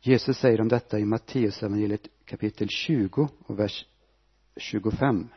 Jesus 0.00 0.38
säger 0.38 0.60
om 0.60 0.68
detta 0.68 0.98
i 0.98 1.04
Matteusevangeliet 1.04 2.08
kapitel 2.24 2.68
20 2.68 3.28
och 3.46 3.58
vers 3.58 3.86
25 4.56 5.28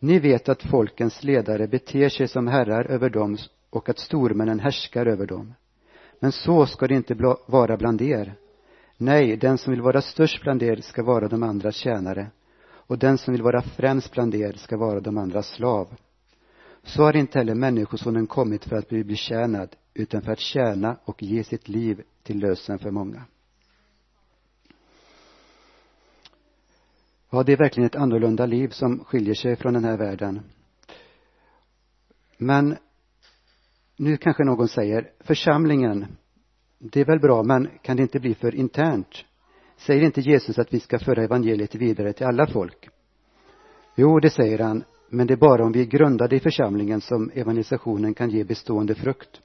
Ni 0.00 0.18
vet 0.18 0.48
att 0.48 0.62
folkens 0.62 1.24
ledare 1.24 1.66
beter 1.66 2.08
sig 2.08 2.28
som 2.28 2.46
herrar 2.46 2.84
över 2.84 3.10
dem 3.10 3.36
och 3.70 3.88
att 3.88 3.98
stormännen 3.98 4.60
härskar 4.60 5.06
över 5.06 5.26
dem. 5.26 5.54
Men 6.20 6.32
så 6.32 6.66
ska 6.66 6.86
det 6.86 6.94
inte 6.94 7.36
vara 7.46 7.76
bland 7.76 8.02
er. 8.02 8.34
Nej, 8.96 9.36
den 9.36 9.58
som 9.58 9.70
vill 9.70 9.82
vara 9.82 10.02
störst 10.02 10.42
bland 10.42 10.62
er 10.62 10.76
ska 10.76 11.02
vara 11.02 11.28
de 11.28 11.42
andras 11.42 11.76
tjänare 11.76 12.30
och 12.70 12.98
den 12.98 13.18
som 13.18 13.32
vill 13.32 13.42
vara 13.42 13.62
främst 13.62 14.12
bland 14.12 14.34
er 14.34 14.52
ska 14.52 14.76
vara 14.76 15.00
de 15.00 15.18
andras 15.18 15.48
slav. 15.48 15.88
Så 16.82 17.02
har 17.02 17.16
inte 17.16 17.38
heller 17.38 17.54
Människosonen 17.54 18.26
kommit 18.26 18.64
för 18.64 18.76
att 18.76 18.88
bli 18.88 19.04
betjänad 19.04 19.76
utan 19.94 20.22
för 20.22 20.32
att 20.32 20.38
tjäna 20.38 20.96
och 21.04 21.22
ge 21.22 21.44
sitt 21.44 21.68
liv 21.68 22.02
till 22.22 22.38
lösen 22.38 22.78
för 22.78 22.90
många. 22.90 23.24
Ja, 27.30 27.42
det 27.42 27.52
är 27.52 27.56
verkligen 27.56 27.86
ett 27.86 27.96
annorlunda 27.96 28.46
liv 28.46 28.68
som 28.68 29.04
skiljer 29.04 29.34
sig 29.34 29.56
från 29.56 29.74
den 29.74 29.84
här 29.84 29.96
världen. 29.96 30.40
Men 32.38 32.76
nu 33.96 34.16
kanske 34.16 34.44
någon 34.44 34.68
säger, 34.68 35.10
församlingen, 35.20 36.06
det 36.78 37.00
är 37.00 37.04
väl 37.04 37.20
bra, 37.20 37.42
men 37.42 37.68
kan 37.82 37.96
det 37.96 38.02
inte 38.02 38.20
bli 38.20 38.34
för 38.34 38.54
internt? 38.54 39.24
Säger 39.76 40.02
inte 40.02 40.20
Jesus 40.20 40.58
att 40.58 40.74
vi 40.74 40.80
ska 40.80 40.98
föra 40.98 41.24
evangeliet 41.24 41.74
vidare 41.74 42.12
till 42.12 42.26
alla 42.26 42.46
folk? 42.46 42.88
Jo, 43.94 44.20
det 44.20 44.30
säger 44.30 44.58
han, 44.58 44.84
men 45.08 45.26
det 45.26 45.34
är 45.34 45.38
bara 45.38 45.64
om 45.64 45.72
vi 45.72 45.80
är 45.80 45.86
grundade 45.86 46.36
i 46.36 46.40
församlingen 46.40 47.00
som 47.00 47.30
evangelisationen 47.34 48.14
kan 48.14 48.30
ge 48.30 48.44
bestående 48.44 48.94
frukt. 48.94 49.40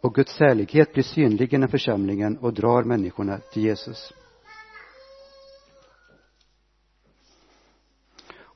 Och 0.00 0.14
Guds 0.14 0.40
härlighet 0.40 0.92
blir 0.92 1.02
synlig 1.02 1.54
inom 1.54 1.68
församlingen 1.68 2.36
och 2.36 2.54
drar 2.54 2.82
människorna 2.82 3.38
till 3.52 3.64
Jesus. 3.64 4.12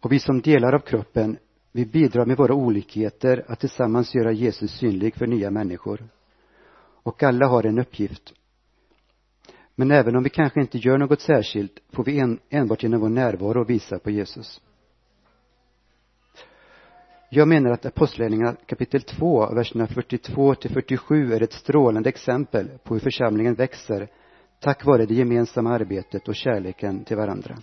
Och 0.03 0.13
vi 0.13 0.19
som 0.19 0.41
delar 0.41 0.73
av 0.73 0.79
kroppen, 0.79 1.39
vi 1.73 1.87
bidrar 1.87 2.27
med 2.27 2.37
våra 2.37 2.55
olikheter 2.55 3.45
att 3.49 3.61
tillsammans 3.61 4.15
göra 4.15 4.33
Jesus 4.33 4.71
synlig 4.71 5.15
för 5.15 5.27
nya 5.27 5.51
människor. 5.51 6.09
Och 7.03 7.23
alla 7.23 7.47
har 7.47 7.67
en 7.67 7.79
uppgift. 7.79 8.33
Men 9.75 9.91
även 9.91 10.17
om 10.17 10.23
vi 10.23 10.31
kanske 10.31 10.61
inte 10.61 10.79
gör 10.79 10.99
något 10.99 11.21
särskilt 11.21 11.81
får 11.93 12.05
vi 12.05 12.19
en, 12.19 12.39
enbart 12.51 12.83
genom 12.83 13.01
vår 13.01 13.09
närvaro 13.09 13.65
visa 13.65 13.99
på 13.99 14.11
Jesus. 14.11 14.61
Jag 17.31 17.49
menar 17.49 17.71
att 17.71 17.87
Apostlagärningarna 17.87 18.57
kapitel 18.67 19.03
2, 19.03 19.55
verserna 19.55 19.87
42 19.87 20.55
till 20.55 20.71
47 20.71 21.33
är 21.33 21.43
ett 21.43 21.53
strålande 21.53 22.09
exempel 22.09 22.69
på 22.85 22.95
hur 22.95 23.01
församlingen 23.01 23.55
växer 23.55 24.09
tack 24.61 24.85
vare 24.85 25.07
det 25.07 25.15
gemensamma 25.15 25.75
arbetet 25.75 26.29
och 26.29 26.37
kärleken 26.37 27.05
till 27.05 27.17
varandra. 27.17 27.57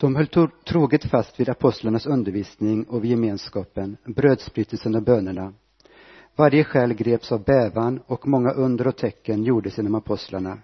De 0.00 0.16
höll 0.16 0.50
troget 0.68 1.04
fast 1.04 1.40
vid 1.40 1.48
apostlarnas 1.48 2.06
undervisning 2.06 2.84
och 2.84 3.04
vid 3.04 3.10
gemenskapen, 3.10 3.96
brödsbrytelsen 4.04 4.94
och 4.94 5.02
bönerna. 5.02 5.52
Varje 6.36 6.64
själ 6.64 6.94
greps 6.94 7.32
av 7.32 7.44
bävan 7.44 8.00
och 8.06 8.28
många 8.28 8.50
under 8.50 8.86
och 8.86 8.96
tecken 8.96 9.44
gjordes 9.44 9.78
inom 9.78 9.94
apostlarna. 9.94 10.58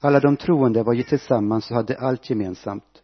Alla 0.00 0.20
de 0.20 0.36
troende 0.36 0.82
var 0.82 0.92
ju 0.92 1.02
tillsammans 1.02 1.70
och 1.70 1.76
hade 1.76 1.98
allt 1.98 2.30
gemensamt. 2.30 3.02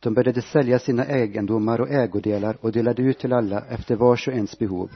De 0.00 0.14
började 0.14 0.42
sälja 0.42 0.78
sina 0.78 1.04
egendomar 1.04 1.80
och 1.80 1.90
ägodelar 1.90 2.56
och 2.60 2.72
delade 2.72 3.02
ut 3.02 3.18
till 3.18 3.32
alla 3.32 3.64
efter 3.68 3.96
vars 3.96 4.28
och 4.28 4.34
ens 4.34 4.58
behov. 4.58 4.90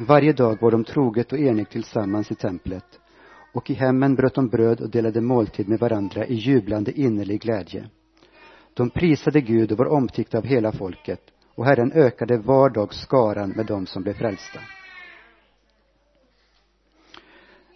Varje 0.00 0.32
dag 0.32 0.58
var 0.60 0.70
de 0.70 0.84
troget 0.84 1.32
och 1.32 1.38
enigt 1.38 1.70
tillsammans 1.70 2.30
i 2.30 2.34
templet 2.34 3.00
och 3.52 3.70
i 3.70 3.74
hemmen 3.74 4.14
bröt 4.14 4.34
de 4.34 4.48
bröd 4.48 4.80
och 4.80 4.90
delade 4.90 5.20
måltid 5.20 5.68
med 5.68 5.78
varandra 5.78 6.26
i 6.26 6.34
jublande 6.34 7.00
innerlig 7.00 7.40
glädje. 7.40 7.88
De 8.78 8.90
prisade 8.90 9.40
Gud 9.40 9.72
och 9.72 9.78
var 9.78 9.86
omtyckta 9.86 10.38
av 10.38 10.44
hela 10.44 10.72
folket 10.72 11.20
och 11.54 11.64
Herren 11.64 11.92
ökade 11.92 12.38
var 12.38 12.70
dag 12.70 12.94
skaran 12.94 13.50
med 13.50 13.66
dem 13.66 13.86
som 13.86 14.02
blev 14.02 14.14
frälsta. 14.14 14.60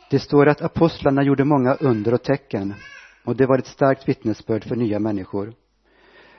Det 0.08 0.18
står 0.18 0.48
att 0.48 0.62
apostlarna 0.62 1.22
gjorde 1.22 1.44
många 1.44 1.74
under 1.74 2.14
och 2.14 2.22
tecken 2.22 2.74
och 3.24 3.36
det 3.36 3.46
var 3.46 3.58
ett 3.58 3.66
starkt 3.66 4.08
vittnesbörd 4.08 4.64
för 4.64 4.76
nya 4.76 4.98
människor. 4.98 5.54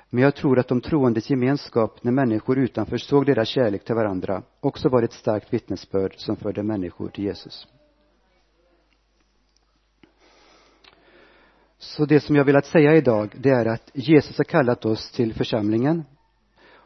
Men 0.10 0.24
jag 0.24 0.36
tror 0.36 0.60
att 0.60 0.68
de 0.68 0.82
troendes 0.82 1.30
gemenskap 1.30 2.04
när 2.04 2.12
människor 2.12 2.58
utanför 2.58 2.98
såg 2.98 3.26
deras 3.26 3.48
kärlek 3.48 3.86
till 3.86 3.96
varandra 3.96 4.44
också 4.60 4.90
var 4.90 5.04
ett 5.04 5.14
starkt 5.14 5.54
vittnesbörd 5.54 6.14
som 6.18 6.36
förde 6.36 6.64
människor 6.64 7.10
till 7.10 7.24
Jesus. 7.24 7.68
Så 11.84 12.06
det 12.06 12.20
som 12.20 12.36
jag 12.36 12.46
velat 12.46 12.66
säga 12.66 12.96
idag, 12.96 13.36
det 13.40 13.50
är 13.50 13.66
att 13.66 13.92
Jesus 13.94 14.38
har 14.38 14.44
kallat 14.44 14.86
oss 14.86 15.12
till 15.12 15.34
församlingen 15.34 16.04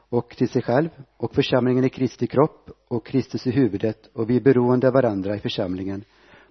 och 0.10 0.30
till 0.30 0.50
sig 0.50 0.62
själv 0.62 0.90
och 1.18 1.36
församlingen 1.36 1.84
är 1.84 1.90
Kristi 1.90 2.28
kropp 2.28 2.70
och 2.88 3.06
Kristus 3.06 3.48
är 3.48 3.52
huvudet 3.52 4.10
och 4.14 4.30
vi 4.30 4.36
är 4.36 4.42
beroende 4.42 4.88
av 4.88 4.94
varandra 4.94 5.36
i 5.36 5.40
församlingen 5.40 6.04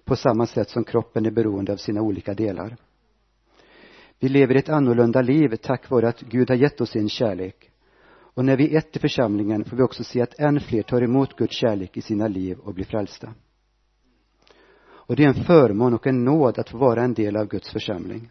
på 0.05 0.15
samma 0.15 0.47
sätt 0.47 0.69
som 0.69 0.83
kroppen 0.83 1.25
är 1.25 1.31
beroende 1.31 1.73
av 1.73 1.77
sina 1.77 2.01
olika 2.01 2.33
delar. 2.33 2.77
Vi 4.19 4.29
lever 4.29 4.55
ett 4.55 4.69
annorlunda 4.69 5.21
liv 5.21 5.55
tack 5.55 5.89
vare 5.89 6.07
att 6.07 6.21
Gud 6.21 6.49
har 6.49 6.57
gett 6.57 6.81
oss 6.81 6.89
sin 6.89 7.09
kärlek. 7.09 7.71
Och 8.09 8.45
när 8.45 8.57
vi 8.57 8.73
är 8.73 8.77
ett 8.77 8.95
i 8.95 8.99
församlingen 8.99 9.65
får 9.65 9.77
vi 9.77 9.83
också 9.83 10.03
se 10.03 10.21
att 10.21 10.39
än 10.39 10.59
fler 10.59 10.81
tar 10.81 11.01
emot 11.01 11.35
Guds 11.35 11.55
kärlek 11.55 11.97
i 11.97 12.01
sina 12.01 12.27
liv 12.27 12.59
och 12.59 12.73
blir 12.73 12.85
frälsta. 12.85 13.33
Och 15.07 15.15
det 15.15 15.23
är 15.23 15.27
en 15.27 15.43
förmån 15.43 15.93
och 15.93 16.07
en 16.07 16.23
nåd 16.25 16.59
att 16.59 16.69
få 16.69 16.77
vara 16.77 17.03
en 17.03 17.13
del 17.13 17.37
av 17.37 17.47
Guds 17.47 17.71
församling. 17.71 18.29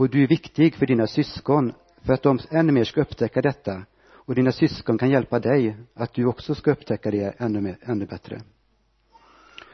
Och 0.00 0.10
du 0.10 0.22
är 0.22 0.28
viktig 0.28 0.74
för 0.74 0.86
dina 0.86 1.06
syskon 1.06 1.72
för 2.02 2.12
att 2.12 2.22
de 2.22 2.38
ännu 2.50 2.72
mer 2.72 2.84
ska 2.84 3.00
upptäcka 3.00 3.42
detta 3.42 3.82
och 4.12 4.34
dina 4.34 4.52
syskon 4.52 4.98
kan 4.98 5.10
hjälpa 5.10 5.38
dig 5.38 5.76
att 5.94 6.14
du 6.14 6.26
också 6.26 6.54
ska 6.54 6.72
upptäcka 6.72 7.10
det 7.10 7.34
ännu, 7.38 7.60
mer, 7.60 7.78
ännu 7.82 8.06
bättre. 8.06 8.40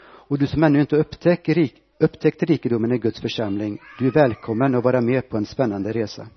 Och 0.00 0.38
du 0.38 0.46
som 0.46 0.62
ännu 0.62 0.80
inte 0.80 0.96
upptäcker, 0.96 1.68
upptäckt 2.00 2.42
rikedomen 2.42 2.92
i 2.92 2.98
Guds 2.98 3.20
församling, 3.20 3.78
du 3.98 4.06
är 4.06 4.10
välkommen 4.10 4.74
att 4.74 4.84
vara 4.84 5.00
med 5.00 5.28
på 5.28 5.36
en 5.36 5.46
spännande 5.46 5.92
resa. 5.92 6.28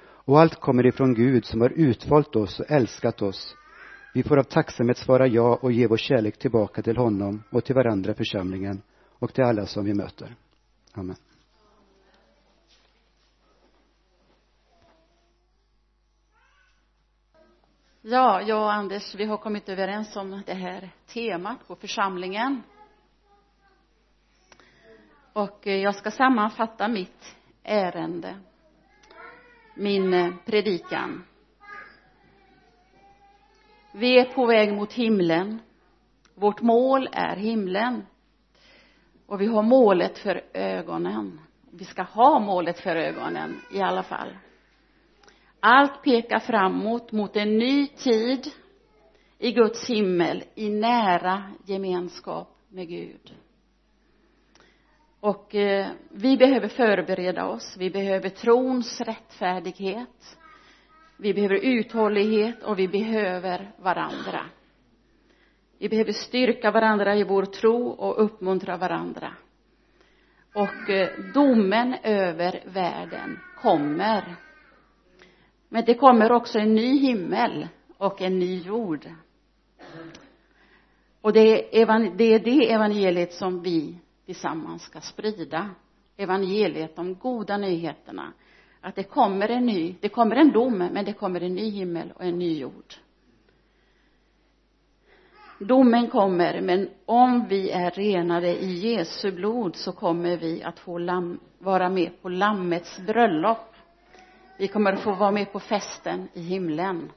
Och 0.00 0.40
allt 0.40 0.60
kommer 0.60 0.86
ifrån 0.86 1.14
Gud 1.14 1.44
som 1.44 1.60
har 1.60 1.70
utvalt 1.70 2.36
oss 2.36 2.60
och 2.60 2.70
älskat 2.70 3.22
oss. 3.22 3.54
Vi 4.14 4.22
får 4.22 4.38
av 4.38 4.42
tacksamhet 4.42 4.98
svara 4.98 5.26
ja 5.26 5.58
och 5.62 5.72
ge 5.72 5.86
vår 5.86 5.96
kärlek 5.96 6.38
tillbaka 6.38 6.82
till 6.82 6.96
honom 6.96 7.42
och 7.50 7.64
till 7.64 7.74
varandra 7.74 8.12
i 8.12 8.14
församlingen 8.14 8.82
och 9.18 9.34
till 9.34 9.44
alla 9.44 9.66
som 9.66 9.84
vi 9.84 9.94
möter. 9.94 10.36
Amen. 10.92 11.16
Ja, 18.10 18.42
jag 18.42 18.62
och 18.62 18.72
Anders, 18.72 19.14
vi 19.14 19.24
har 19.24 19.36
kommit 19.36 19.68
överens 19.68 20.16
om 20.16 20.42
det 20.46 20.54
här 20.54 20.90
temat 21.06 21.68
på 21.68 21.76
församlingen. 21.76 22.62
Och 25.32 25.66
eh, 25.66 25.76
jag 25.76 25.94
ska 25.94 26.10
sammanfatta 26.10 26.88
mitt 26.88 27.36
ärende, 27.62 28.38
min 29.74 30.14
eh, 30.14 30.34
predikan. 30.44 31.24
Vi 33.92 34.18
är 34.18 34.24
på 34.24 34.46
väg 34.46 34.72
mot 34.72 34.92
himlen. 34.92 35.60
Vårt 36.34 36.60
mål 36.60 37.08
är 37.12 37.36
himlen. 37.36 38.06
Och 39.26 39.40
vi 39.40 39.46
har 39.46 39.62
målet 39.62 40.18
för 40.18 40.42
ögonen. 40.52 41.40
vi 41.70 41.84
ska 41.84 42.02
ha 42.02 42.38
målet 42.38 42.80
för 42.80 42.96
ögonen 42.96 43.60
i 43.72 43.80
alla 43.80 44.02
fall 44.02 44.28
allt 45.60 46.02
pekar 46.02 46.38
framåt 46.38 47.12
mot 47.12 47.36
en 47.36 47.58
ny 47.58 47.86
tid 47.86 48.46
i 49.38 49.52
Guds 49.52 49.90
himmel 49.90 50.44
i 50.54 50.70
nära 50.70 51.42
gemenskap 51.66 52.48
med 52.68 52.88
Gud. 52.88 53.34
Och 55.20 55.54
eh, 55.54 55.86
vi 56.10 56.36
behöver 56.36 56.68
förbereda 56.68 57.46
oss. 57.46 57.76
Vi 57.78 57.90
behöver 57.90 58.28
trons 58.28 59.00
rättfärdighet. 59.00 60.38
Vi 61.16 61.34
behöver 61.34 61.54
uthållighet 61.54 62.62
och 62.62 62.78
vi 62.78 62.88
behöver 62.88 63.70
varandra. 63.78 64.40
Vi 65.78 65.88
behöver 65.88 66.12
styrka 66.12 66.70
varandra 66.70 67.16
i 67.16 67.24
vår 67.24 67.44
tro 67.44 67.88
och 67.88 68.24
uppmuntra 68.24 68.76
varandra. 68.76 69.32
Och 70.54 70.90
eh, 70.90 71.08
domen 71.34 71.94
över 72.02 72.62
världen 72.66 73.38
kommer 73.62 74.36
men 75.68 75.84
det 75.84 75.94
kommer 75.94 76.32
också 76.32 76.58
en 76.58 76.74
ny 76.74 76.98
himmel 76.98 77.68
och 77.96 78.22
en 78.22 78.38
ny 78.38 78.58
jord. 78.58 79.08
Och 81.20 81.32
det 81.32 81.80
är 81.82 82.38
det 82.38 82.72
evangeliet 82.72 83.32
som 83.32 83.62
vi 83.62 83.98
tillsammans 84.26 84.82
ska 84.82 85.00
sprida. 85.00 85.70
Evangeliet, 86.16 86.96
de 86.96 87.14
goda 87.14 87.56
nyheterna. 87.56 88.32
Att 88.80 88.94
det 88.94 89.02
kommer 89.02 89.48
en 89.48 89.66
ny, 89.66 89.94
det 90.00 90.08
kommer 90.08 90.36
en 90.36 90.52
dom 90.52 90.78
men 90.78 91.04
det 91.04 91.12
kommer 91.12 91.40
en 91.40 91.54
ny 91.54 91.70
himmel 91.70 92.12
och 92.14 92.24
en 92.24 92.38
ny 92.38 92.58
jord. 92.58 92.94
Domen 95.60 96.08
kommer 96.10 96.60
men 96.60 96.90
om 97.06 97.46
vi 97.48 97.70
är 97.70 97.90
renade 97.90 98.48
i 98.48 98.72
Jesu 98.72 99.32
blod 99.32 99.76
så 99.76 99.92
kommer 99.92 100.36
vi 100.36 100.62
att 100.62 100.78
få 100.78 100.98
lam, 100.98 101.40
vara 101.58 101.88
med 101.88 102.22
på 102.22 102.28
lammets 102.28 102.98
bröllop 102.98 103.74
vi 104.58 104.68
kommer 104.68 104.92
att 104.92 105.02
få 105.02 105.12
vara 105.14 105.30
med 105.30 105.52
på 105.52 105.60
festen 105.60 106.28
i 106.32 106.40
himlen 106.40 107.12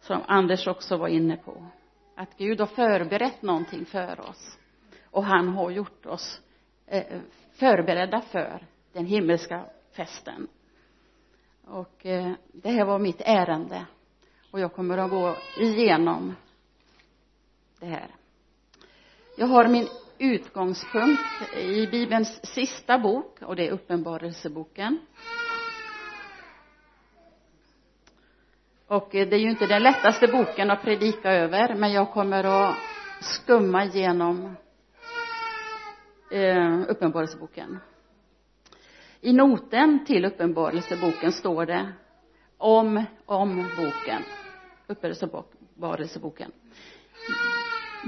som 0.00 0.22
Anders 0.26 0.66
också 0.66 0.96
var 0.96 1.08
inne 1.08 1.36
på. 1.36 1.66
Att 2.14 2.38
Gud 2.38 2.60
har 2.60 2.66
förberett 2.66 3.42
någonting 3.42 3.86
för 3.86 4.20
oss 4.20 4.58
och 5.04 5.24
han 5.24 5.48
har 5.48 5.70
gjort 5.70 6.06
oss 6.06 6.40
eh, 6.86 7.20
förberedda 7.52 8.20
för 8.20 8.66
den 8.92 9.06
himmelska 9.06 9.64
festen. 9.92 10.48
Och 11.64 12.06
eh, 12.06 12.32
det 12.52 12.70
här 12.70 12.84
var 12.84 12.98
mitt 12.98 13.20
ärende 13.24 13.86
och 14.50 14.60
jag 14.60 14.72
kommer 14.72 14.98
att 14.98 15.10
gå 15.10 15.36
igenom 15.60 16.36
det 17.80 17.86
här. 17.86 18.08
Jag 19.36 19.46
har 19.46 19.68
min 19.68 19.88
utgångspunkt 20.18 21.22
i 21.56 21.86
bibelns 21.86 22.46
sista 22.54 22.98
bok 22.98 23.42
och 23.42 23.56
det 23.56 23.66
är 23.66 23.72
uppenbarelseboken. 23.72 24.98
Och 28.86 29.14
eh, 29.14 29.28
det 29.28 29.36
är 29.36 29.40
ju 29.40 29.50
inte 29.50 29.66
den 29.66 29.82
lättaste 29.82 30.28
boken 30.28 30.70
att 30.70 30.82
predika 30.82 31.32
över 31.32 31.74
men 31.74 31.92
jag 31.92 32.12
kommer 32.12 32.44
att 32.44 32.76
skumma 33.20 33.84
igenom 33.84 34.56
eh, 36.30 36.80
uppenbarelseboken. 36.88 37.78
I 39.20 39.32
noten 39.32 40.04
till 40.04 40.24
uppenbarelseboken 40.24 41.32
står 41.32 41.66
det 41.66 41.92
om, 42.58 43.04
om 43.26 43.56
boken. 43.76 44.22
Uppenbarelseboken. 44.86 46.52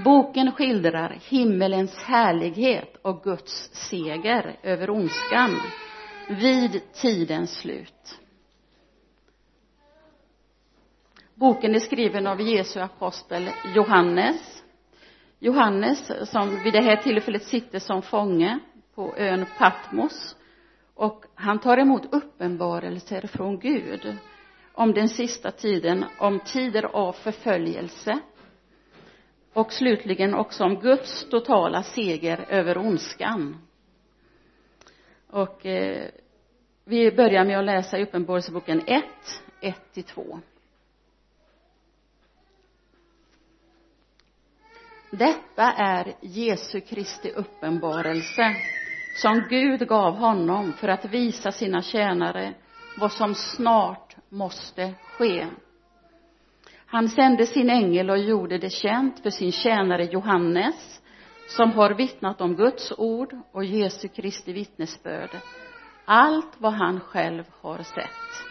Boken 0.04 0.52
skildrar 0.52 1.18
himmelens 1.28 1.98
härlighet 1.98 2.96
och 3.02 3.22
Guds 3.22 3.70
seger 3.72 4.56
över 4.62 4.90
ondskan 4.90 5.50
vid 6.28 6.92
tidens 6.92 7.58
slut. 7.58 8.18
Boken 11.38 11.74
är 11.74 11.78
skriven 11.78 12.26
av 12.26 12.40
Jesu 12.40 12.80
apostel 12.80 13.50
Johannes. 13.74 14.62
Johannes 15.38 16.30
som 16.30 16.62
vid 16.64 16.72
det 16.72 16.82
här 16.82 16.96
tillfället 16.96 17.42
sitter 17.42 17.78
som 17.78 18.02
fånge 18.02 18.58
på 18.94 19.14
ön 19.16 19.46
Patmos 19.58 20.36
och 20.94 21.24
han 21.34 21.58
tar 21.58 21.78
emot 21.78 22.14
uppenbarelser 22.14 23.26
från 23.26 23.58
Gud 23.58 24.16
om 24.72 24.94
den 24.94 25.08
sista 25.08 25.50
tiden, 25.50 26.04
om 26.18 26.40
tider 26.40 26.82
av 26.82 27.12
förföljelse 27.12 28.18
och 29.52 29.72
slutligen 29.72 30.34
också 30.34 30.64
om 30.64 30.80
Guds 30.80 31.28
totala 31.30 31.82
seger 31.82 32.46
över 32.48 32.78
ondskan. 32.78 33.56
Och 35.30 35.66
eh, 35.66 36.10
vi 36.84 37.12
börjar 37.12 37.44
med 37.44 37.58
att 37.58 37.64
läsa 37.64 37.98
i 37.98 38.02
uppenbarelseboken 38.02 38.82
1, 38.86 39.04
1 39.60 40.06
2 40.06 40.40
detta 45.10 45.72
är 45.72 46.14
Jesu 46.20 46.80
Kristi 46.80 47.30
uppenbarelse 47.30 48.54
som 49.22 49.46
Gud 49.50 49.88
gav 49.88 50.14
honom 50.16 50.72
för 50.72 50.88
att 50.88 51.04
visa 51.04 51.52
sina 51.52 51.82
tjänare 51.82 52.54
vad 52.98 53.12
som 53.12 53.34
snart 53.34 54.16
måste 54.28 54.94
ske. 55.02 55.46
Han 56.86 57.08
sände 57.08 57.46
sin 57.46 57.70
ängel 57.70 58.10
och 58.10 58.18
gjorde 58.18 58.58
det 58.58 58.70
känt 58.70 59.20
för 59.22 59.30
sin 59.30 59.52
tjänare 59.52 60.04
Johannes 60.04 61.00
som 61.48 61.72
har 61.72 61.94
vittnat 61.94 62.40
om 62.40 62.56
Guds 62.56 62.92
ord 62.98 63.36
och 63.52 63.64
Jesu 63.64 64.08
Kristi 64.08 64.52
vittnesbörd. 64.52 65.30
Allt 66.04 66.52
vad 66.58 66.72
han 66.72 67.00
själv 67.00 67.44
har 67.60 67.78
sett. 67.78 68.46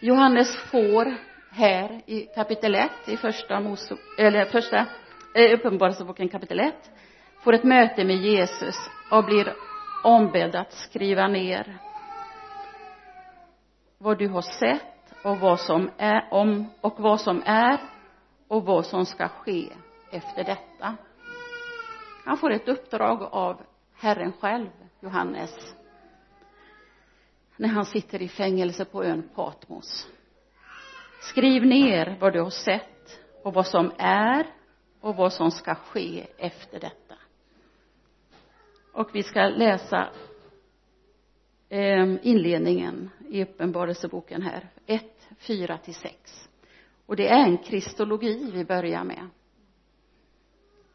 Johannes 0.00 0.56
får 0.56 1.29
här 1.50 2.02
i 2.06 2.26
kapitel 2.34 2.74
1 2.74 2.90
i 3.06 3.16
första 3.16 3.60
Mose, 3.60 3.96
eller 4.18 4.44
första 4.44 4.86
eh, 5.34 5.54
uppenbarelseboken 5.54 6.28
kapitel 6.28 6.60
1 6.60 6.74
får 7.44 7.52
ett 7.52 7.64
möte 7.64 8.04
med 8.04 8.16
Jesus 8.16 8.76
och 9.10 9.24
blir 9.24 9.54
ombedd 10.04 10.54
att 10.54 10.72
skriva 10.72 11.28
ner 11.28 11.78
vad 13.98 14.18
du 14.18 14.28
har 14.28 14.42
sett 14.42 15.14
och 15.24 15.38
vad 15.38 15.60
som 15.60 15.90
är 15.98 16.28
om 16.30 16.66
och 16.80 17.00
vad 17.00 17.20
som 17.20 17.42
är 17.46 17.80
och 18.48 18.64
vad 18.64 18.86
som 18.86 19.06
ska 19.06 19.28
ske 19.28 19.68
efter 20.12 20.44
detta. 20.44 20.96
Han 22.24 22.36
får 22.36 22.50
ett 22.52 22.68
uppdrag 22.68 23.22
av 23.22 23.62
Herren 23.94 24.32
själv 24.32 24.70
Johannes 25.00 25.74
när 27.56 27.68
han 27.68 27.84
sitter 27.84 28.22
i 28.22 28.28
fängelse 28.28 28.84
på 28.84 29.04
ön 29.04 29.28
Patmos 29.34 30.08
skriv 31.20 31.66
ner 31.66 32.16
vad 32.20 32.32
du 32.32 32.40
har 32.40 32.50
sett 32.50 33.20
och 33.42 33.54
vad 33.54 33.66
som 33.66 33.92
är 33.98 34.46
och 35.00 35.16
vad 35.16 35.32
som 35.32 35.50
ska 35.50 35.74
ske 35.74 36.26
efter 36.38 36.80
detta. 36.80 37.14
Och 38.92 39.10
vi 39.12 39.22
ska 39.22 39.48
läsa 39.48 40.08
ehm, 41.68 42.18
inledningen 42.22 43.10
i 43.28 43.42
uppenbarelseboken 43.42 44.42
här 44.42 44.68
1, 44.86 45.02
4 45.38 45.78
till 45.78 45.94
6 45.94 46.50
och 47.10 47.16
det 47.16 47.28
är 47.28 47.44
en 47.44 47.58
kristologi 47.58 48.50
vi 48.54 48.64
börjar 48.64 49.04
med. 49.04 49.28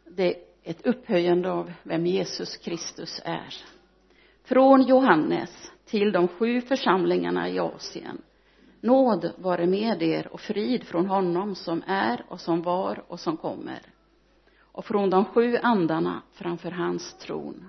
Det 0.09 0.35
är 0.35 0.43
ett 0.63 0.85
upphöjande 0.85 1.51
av 1.51 1.73
vem 1.83 2.05
Jesus 2.05 2.57
Kristus 2.57 3.21
är. 3.25 3.53
Från 4.43 4.81
Johannes 4.81 5.71
till 5.85 6.11
de 6.11 6.27
sju 6.27 6.61
församlingarna 6.61 7.49
i 7.49 7.59
Asien 7.59 8.21
nåd 8.85 9.31
vare 9.37 9.67
med 9.67 10.03
er 10.03 10.27
och 10.27 10.41
frid 10.41 10.83
från 10.83 11.05
honom 11.05 11.55
som 11.55 11.83
är 11.87 12.25
och 12.29 12.41
som 12.41 12.61
var 12.61 13.03
och 13.07 13.19
som 13.19 13.37
kommer. 13.37 13.81
Och 14.59 14.85
från 14.85 15.09
de 15.09 15.25
sju 15.25 15.57
andarna 15.57 16.21
framför 16.31 16.71
hans 16.71 17.17
tron. 17.17 17.67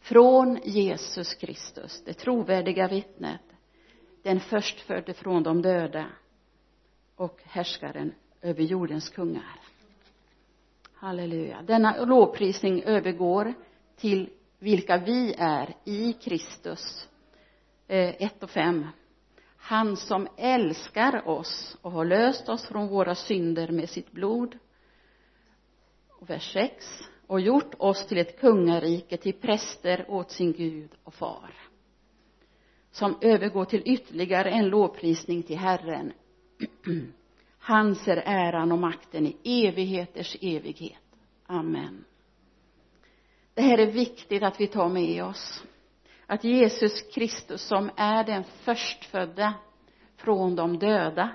Från 0.00 0.58
Jesus 0.64 1.34
Kristus 1.34 2.02
det 2.04 2.12
trovärdiga 2.12 2.88
vittnet 2.88 3.40
den 4.22 4.40
förstfödde 4.40 5.14
från 5.14 5.42
de 5.42 5.62
döda 5.62 6.06
och 7.16 7.40
härskaren 7.44 8.12
över 8.42 8.62
jordens 8.62 9.08
kungar. 9.08 9.60
Halleluja. 10.94 11.62
Denna 11.62 12.04
lovprisning 12.04 12.82
övergår 12.82 13.54
till 13.96 14.30
vilka 14.58 14.98
vi 14.98 15.34
är 15.38 15.76
i 15.84 16.12
Kristus. 16.12 17.08
Eh, 17.88 18.22
1 18.22 18.42
och 18.42 18.50
5 18.50 18.86
han 19.66 19.96
som 19.96 20.28
älskar 20.36 21.28
oss 21.28 21.76
och 21.82 21.92
har 21.92 22.04
löst 22.04 22.48
oss 22.48 22.66
från 22.66 22.88
våra 22.88 23.14
synder 23.14 23.68
med 23.68 23.90
sitt 23.90 24.12
blod. 24.12 24.58
Och 26.10 26.30
vers 26.30 26.52
6 26.52 26.84
och 27.26 27.40
gjort 27.40 27.74
oss 27.78 28.06
till 28.06 28.18
ett 28.18 28.40
kungarike 28.40 29.16
till 29.16 29.32
präster 29.32 30.10
åt 30.10 30.30
sin 30.30 30.52
Gud 30.52 30.90
och 31.04 31.14
far. 31.14 31.54
Som 32.90 33.18
övergår 33.20 33.64
till 33.64 33.82
ytterligare 33.84 34.50
en 34.50 34.68
lovprisning 34.68 35.42
till 35.42 35.58
Herren. 35.58 36.12
Hans 37.58 38.08
är 38.08 38.22
äran 38.26 38.72
och 38.72 38.78
makten 38.78 39.26
i 39.26 39.66
evigheters 39.66 40.36
evighet. 40.40 41.02
Amen. 41.46 42.04
Det 43.54 43.62
här 43.62 43.78
är 43.78 43.92
viktigt 43.92 44.42
att 44.42 44.60
vi 44.60 44.66
tar 44.66 44.88
med 44.88 45.24
oss 45.24 45.64
att 46.26 46.44
Jesus 46.44 47.02
Kristus 47.14 47.62
som 47.62 47.90
är 47.96 48.24
den 48.24 48.44
förstfödda 48.44 49.54
från 50.16 50.56
de 50.56 50.78
döda 50.78 51.30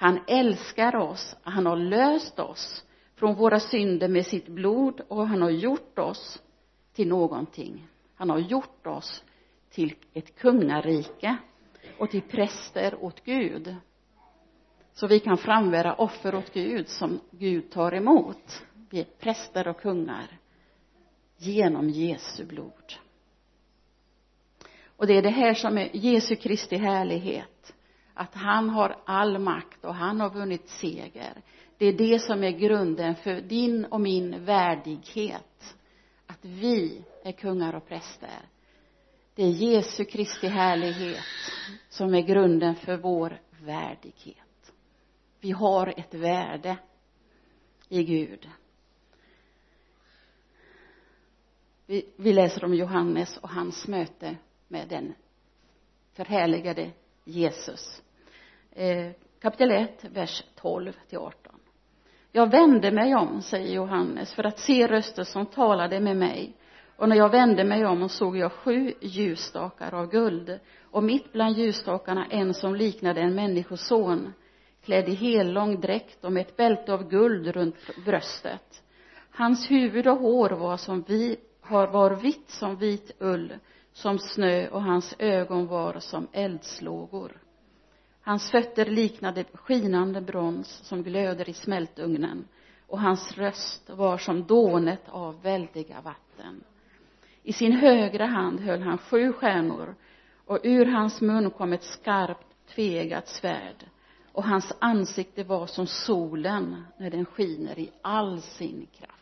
han 0.00 0.20
älskar 0.26 0.96
oss 0.96 1.36
han 1.42 1.66
har 1.66 1.76
löst 1.76 2.38
oss 2.38 2.84
från 3.14 3.34
våra 3.34 3.60
synder 3.60 4.08
med 4.08 4.26
sitt 4.26 4.48
blod 4.48 5.00
och 5.08 5.28
han 5.28 5.42
har 5.42 5.50
gjort 5.50 5.98
oss 5.98 6.42
till 6.92 7.08
någonting. 7.08 7.88
Han 8.14 8.30
har 8.30 8.38
gjort 8.38 8.86
oss 8.86 9.24
till 9.70 9.94
ett 10.12 10.38
kungarike 10.38 11.36
och 11.98 12.10
till 12.10 12.22
präster 12.22 13.04
åt 13.04 13.24
Gud. 13.24 13.76
Så 14.92 15.06
vi 15.06 15.20
kan 15.20 15.38
frambära 15.38 15.94
offer 15.94 16.34
åt 16.34 16.52
Gud 16.52 16.88
som 16.88 17.20
Gud 17.30 17.70
tar 17.70 17.94
emot. 17.94 18.62
Vi 18.90 19.00
är 19.00 19.04
präster 19.04 19.68
och 19.68 19.80
kungar 19.80 20.38
genom 21.36 21.90
Jesu 21.90 22.44
blod 22.44 22.94
och 24.98 25.06
det 25.06 25.16
är 25.16 25.22
det 25.22 25.30
här 25.30 25.54
som 25.54 25.78
är 25.78 25.90
Jesu 25.92 26.36
Kristi 26.36 26.76
härlighet. 26.76 27.74
Att 28.14 28.34
han 28.34 28.70
har 28.70 28.96
all 29.04 29.38
makt 29.38 29.84
och 29.84 29.94
han 29.94 30.20
har 30.20 30.30
vunnit 30.30 30.68
seger. 30.68 31.42
Det 31.78 31.86
är 31.86 31.92
det 31.92 32.18
som 32.18 32.44
är 32.44 32.50
grunden 32.50 33.14
för 33.14 33.40
din 33.40 33.84
och 33.84 34.00
min 34.00 34.44
värdighet. 34.44 35.76
Att 36.26 36.38
vi 36.44 37.04
är 37.24 37.32
kungar 37.32 37.74
och 37.74 37.88
präster. 37.88 38.40
Det 39.34 39.42
är 39.42 39.50
Jesu 39.50 40.04
Kristi 40.04 40.46
härlighet 40.46 41.24
som 41.88 42.14
är 42.14 42.22
grunden 42.22 42.74
för 42.74 42.96
vår 42.96 43.40
värdighet. 43.60 44.72
Vi 45.40 45.50
har 45.50 45.94
ett 45.96 46.14
värde 46.14 46.76
i 47.88 48.04
Gud. 48.04 48.48
Vi, 51.86 52.06
vi 52.16 52.32
läser 52.32 52.64
om 52.64 52.74
Johannes 52.74 53.36
och 53.36 53.50
hans 53.50 53.88
möte 53.88 54.36
med 54.68 54.88
den 54.88 55.14
förhärligade 56.12 56.90
Jesus. 57.24 58.02
Eh, 58.72 59.10
kapitel 59.40 59.70
1 59.70 60.04
vers 60.04 60.44
12 60.54 60.92
till 61.08 61.18
18 61.18 61.58
jag 62.32 62.50
vände 62.50 62.90
mig 62.90 63.14
om 63.14 63.42
säger 63.42 63.74
Johannes 63.74 64.34
för 64.34 64.44
att 64.44 64.58
se 64.58 64.86
röster 64.86 65.24
som 65.24 65.46
talade 65.46 66.00
med 66.00 66.16
mig. 66.16 66.56
Och 66.96 67.08
när 67.08 67.16
jag 67.16 67.28
vände 67.28 67.64
mig 67.64 67.86
om 67.86 68.08
såg 68.08 68.36
jag 68.36 68.52
sju 68.52 68.94
ljusstakar 69.00 69.94
av 69.94 70.10
guld 70.10 70.58
och 70.82 71.02
mitt 71.02 71.32
bland 71.32 71.56
ljusstakarna 71.56 72.26
en 72.30 72.54
som 72.54 72.74
liknade 72.74 73.20
en 73.20 73.34
människoson 73.34 74.32
klädd 74.84 75.08
i 75.08 75.14
hellång 75.14 75.80
dräkt 75.80 76.24
och 76.24 76.32
med 76.32 76.40
ett 76.40 76.56
bälte 76.56 76.92
av 76.92 77.08
guld 77.08 77.46
runt 77.46 78.04
bröstet. 78.04 78.82
Hans 79.30 79.70
huvud 79.70 80.06
och 80.06 80.18
hår 80.18 80.50
var 80.50 80.76
som 80.76 81.04
vi, 81.08 81.36
var 81.68 82.10
vitt 82.10 82.50
som 82.50 82.76
vit 82.76 83.12
ull 83.18 83.52
som 83.98 84.18
snö 84.18 84.68
och 84.68 84.82
hans 84.82 85.14
ögon 85.18 85.66
var 85.66 86.00
som 86.00 86.28
eldslågor. 86.32 87.42
Hans 88.22 88.50
fötter 88.50 88.86
liknade 88.86 89.44
skinande 89.54 90.20
brons 90.20 90.68
som 90.68 91.02
glöder 91.02 91.48
i 91.48 91.52
smältugnen 91.52 92.48
och 92.86 93.00
hans 93.00 93.38
röst 93.38 93.90
var 93.90 94.18
som 94.18 94.46
dånet 94.46 95.08
av 95.08 95.42
väldiga 95.42 96.00
vatten. 96.00 96.64
I 97.42 97.52
sin 97.52 97.72
högra 97.72 98.26
hand 98.26 98.60
höll 98.60 98.82
han 98.82 98.98
sju 98.98 99.32
stjärnor 99.32 99.94
och 100.46 100.58
ur 100.62 100.86
hans 100.86 101.20
mun 101.20 101.50
kom 101.50 101.72
ett 101.72 101.84
skarpt 101.84 102.46
tvegat 102.74 103.28
svärd 103.28 103.84
och 104.32 104.44
hans 104.44 104.72
ansikte 104.78 105.44
var 105.44 105.66
som 105.66 105.86
solen 105.86 106.84
när 106.98 107.10
den 107.10 107.24
skiner 107.24 107.78
i 107.78 107.90
all 108.02 108.40
sin 108.40 108.86
kraft 108.98 109.17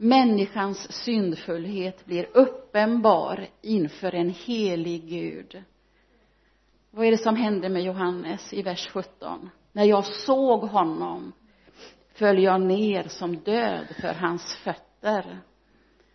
människans 0.00 0.92
syndfullhet 0.92 2.06
blir 2.06 2.28
uppenbar 2.34 3.46
inför 3.62 4.14
en 4.14 4.30
helig 4.30 5.08
Gud. 5.08 5.62
Vad 6.90 7.06
är 7.06 7.10
det 7.10 7.18
som 7.18 7.36
hände 7.36 7.68
med 7.68 7.82
Johannes 7.82 8.52
i 8.52 8.62
vers 8.62 8.88
17 8.92 9.50
när 9.72 9.84
jag 9.84 10.04
såg 10.04 10.60
honom 10.60 11.32
föll 12.12 12.42
jag 12.42 12.60
ner 12.60 13.08
som 13.08 13.36
död 13.36 13.86
för 14.00 14.14
hans 14.14 14.56
fötter. 14.56 15.40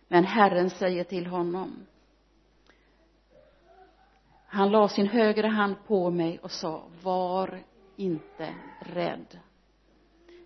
Men 0.08 0.24
Herren 0.24 0.70
säger 0.70 1.04
till 1.04 1.26
honom 1.26 1.86
han 4.54 4.70
la 4.70 4.88
sin 4.88 5.06
högra 5.06 5.48
hand 5.48 5.74
på 5.86 6.10
mig 6.10 6.38
och 6.42 6.50
sa 6.50 6.82
var 7.02 7.62
inte 7.96 8.54
rädd. 8.80 9.38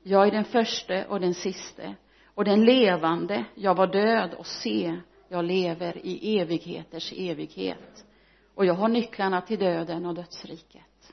Jag 0.03 0.27
är 0.27 0.31
den 0.31 0.45
förste 0.45 1.07
och 1.07 1.21
den 1.21 1.35
siste 1.35 1.95
och 2.39 2.45
den 2.45 2.65
levande 2.65 3.45
jag 3.55 3.75
var 3.75 3.87
död 3.87 4.35
och 4.35 4.47
se 4.47 5.01
jag 5.29 5.45
lever 5.45 6.07
i 6.07 6.39
evigheters 6.39 7.13
evighet. 7.13 8.07
Och 8.55 8.67
jag 8.67 8.75
har 8.75 8.89
nycklarna 8.89 9.41
till 9.41 9.59
döden 9.59 10.07
och 10.07 10.15
dödsriket. 10.15 11.13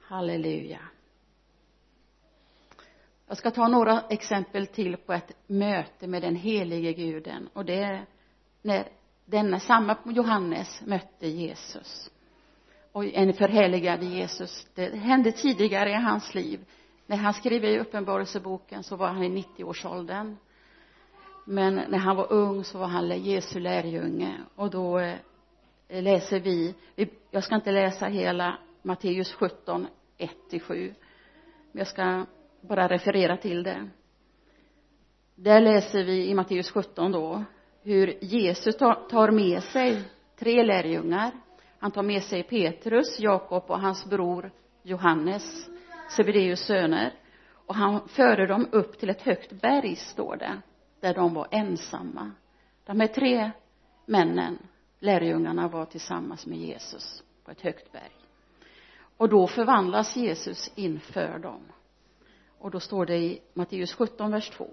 Halleluja. 0.00 0.80
Jag 3.26 3.36
ska 3.36 3.50
ta 3.50 3.68
några 3.68 4.00
exempel 4.00 4.66
till 4.66 4.96
på 4.96 5.12
ett 5.12 5.32
möte 5.46 6.06
med 6.06 6.22
den 6.22 6.36
helige 6.36 6.92
guden. 6.92 7.48
Och 7.52 7.64
det 7.64 7.82
är 7.82 8.06
när 8.62 8.88
denna 9.24 9.60
samma 9.60 9.96
Johannes 10.04 10.82
mötte 10.86 11.28
Jesus. 11.28 12.10
Och 12.92 13.04
en 13.04 13.32
förhärligad 13.32 14.02
Jesus. 14.02 14.66
Det 14.74 14.96
hände 14.96 15.32
tidigare 15.32 15.90
i 15.90 15.94
hans 15.94 16.34
liv 16.34 16.60
när 17.10 17.16
han 17.16 17.34
skrev 17.34 17.64
i 17.64 17.78
uppenbarelseboken 17.78 18.82
så 18.82 18.96
var 18.96 19.08
han 19.08 19.22
i 19.22 19.28
90-årsåldern 19.28 20.36
men 21.44 21.74
när 21.74 21.98
han 21.98 22.16
var 22.16 22.32
ung 22.32 22.64
så 22.64 22.78
var 22.78 22.86
han 22.86 23.22
Jesu 23.22 23.60
lärjunge. 23.60 24.34
Och 24.54 24.70
då 24.70 24.98
eh, 24.98 25.16
läser 25.88 26.40
vi 26.40 26.74
jag 27.30 27.44
ska 27.44 27.54
inte 27.54 27.72
läsa 27.72 28.06
hela 28.06 28.58
Matteus 28.82 29.32
17 29.32 29.86
1 30.18 30.30
till 30.50 30.60
7 30.60 30.94
men 31.72 31.78
jag 31.78 31.86
ska 31.86 32.26
bara 32.60 32.88
referera 32.88 33.36
till 33.36 33.62
det. 33.62 33.88
Där 35.34 35.60
läser 35.60 36.04
vi 36.04 36.28
i 36.28 36.34
Matteus 36.34 36.70
17 36.70 37.12
då 37.12 37.44
hur 37.82 38.24
Jesus 38.24 38.76
tar 38.76 39.30
med 39.30 39.62
sig 39.62 40.02
tre 40.38 40.62
lärjungar. 40.62 41.30
Han 41.78 41.90
tar 41.90 42.02
med 42.02 42.22
sig 42.22 42.42
Petrus, 42.42 43.20
Jakob 43.20 43.64
och 43.66 43.80
hans 43.80 44.04
bror 44.04 44.50
Johannes. 44.82 45.70
Sebedeus 46.10 46.60
söner. 46.60 47.14
Och 47.52 47.74
han 47.74 48.08
förde 48.08 48.46
dem 48.46 48.68
upp 48.72 48.98
till 48.98 49.10
ett 49.10 49.22
högt 49.22 49.52
berg 49.52 49.96
står 49.96 50.36
det 50.36 50.62
där 51.00 51.14
de 51.14 51.34
var 51.34 51.48
ensamma. 51.50 52.30
De 52.84 53.00
här 53.00 53.08
tre 53.08 53.50
männen 54.06 54.58
lärjungarna 54.98 55.68
var 55.68 55.84
tillsammans 55.84 56.46
med 56.46 56.58
Jesus 56.58 57.22
på 57.44 57.50
ett 57.50 57.60
högt 57.60 57.92
berg. 57.92 58.12
Och 59.16 59.28
då 59.28 59.46
förvandlas 59.46 60.16
Jesus 60.16 60.72
inför 60.74 61.38
dem. 61.38 61.62
Och 62.58 62.70
då 62.70 62.80
står 62.80 63.06
det 63.06 63.16
i 63.16 63.40
Matteus 63.54 63.94
17 63.94 64.30
vers 64.30 64.50
2 64.50 64.70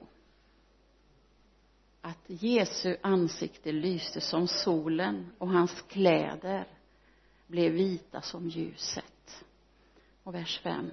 att 2.02 2.24
Jesu 2.28 2.96
ansikte 3.02 3.72
lyste 3.72 4.22
som 4.22 4.48
solen 4.48 5.32
och 5.38 5.50
hans 5.50 5.82
kläder 5.82 6.68
blev 7.48 7.72
vita 7.72 8.22
som 8.22 8.48
ljuset. 8.48 9.46
Och 10.24 10.36
vers 10.36 10.60
5 10.60 10.92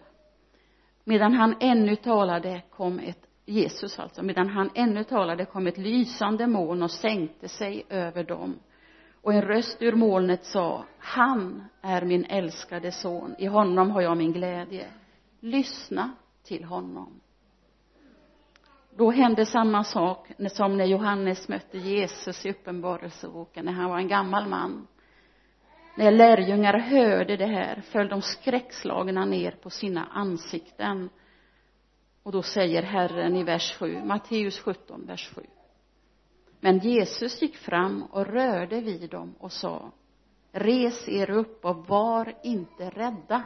medan 1.04 1.34
han 1.34 1.56
ännu 1.60 1.96
talade 1.96 2.62
kom 2.70 2.98
ett 2.98 3.26
Jesus 3.46 3.98
alltså 3.98 4.22
medan 4.22 4.48
han 4.48 4.70
ännu 4.74 5.04
talade 5.04 5.44
kom 5.44 5.66
ett 5.66 5.78
lysande 5.78 6.46
moln 6.46 6.82
och 6.82 6.90
sänkte 6.90 7.48
sig 7.48 7.86
över 7.88 8.24
dem. 8.24 8.58
Och 9.22 9.32
en 9.32 9.42
röst 9.42 9.82
ur 9.82 9.92
molnet 9.92 10.44
sa 10.44 10.84
han 10.98 11.64
är 11.80 12.02
min 12.02 12.24
älskade 12.24 12.92
son. 12.92 13.34
I 13.38 13.46
honom 13.46 13.90
har 13.90 14.00
jag 14.00 14.16
min 14.16 14.32
glädje. 14.32 14.86
Lyssna 15.40 16.10
till 16.42 16.64
honom. 16.64 17.20
Då 18.96 19.10
hände 19.10 19.46
samma 19.46 19.84
sak 19.84 20.28
som 20.52 20.76
när 20.76 20.84
Johannes 20.84 21.48
mötte 21.48 21.78
Jesus 21.78 22.46
i 22.46 22.50
uppenbarelseboken 22.50 23.64
när 23.64 23.72
han 23.72 23.90
var 23.90 23.98
en 23.98 24.08
gammal 24.08 24.48
man 24.48 24.86
när 25.96 26.10
lärjungar 26.10 26.78
hörde 26.78 27.36
det 27.36 27.46
här 27.46 27.80
föll 27.80 28.08
de 28.08 28.22
skräckslagna 28.22 29.24
ner 29.24 29.50
på 29.50 29.70
sina 29.70 30.04
ansikten. 30.04 31.10
Och 32.22 32.32
då 32.32 32.42
säger 32.42 32.82
Herren 32.82 33.36
i 33.36 33.42
vers 33.42 33.76
7 33.78 34.04
Matteus 34.04 34.58
17 34.58 35.06
vers 35.06 35.30
7 35.34 35.42
men 36.64 36.78
Jesus 36.78 37.42
gick 37.42 37.56
fram 37.56 38.02
och 38.02 38.26
rörde 38.26 38.80
vid 38.80 39.10
dem 39.10 39.34
och 39.38 39.52
sa 39.52 39.92
res 40.52 41.08
er 41.08 41.30
upp 41.30 41.64
och 41.64 41.86
var 41.86 42.34
inte 42.42 42.90
rädda. 42.90 43.42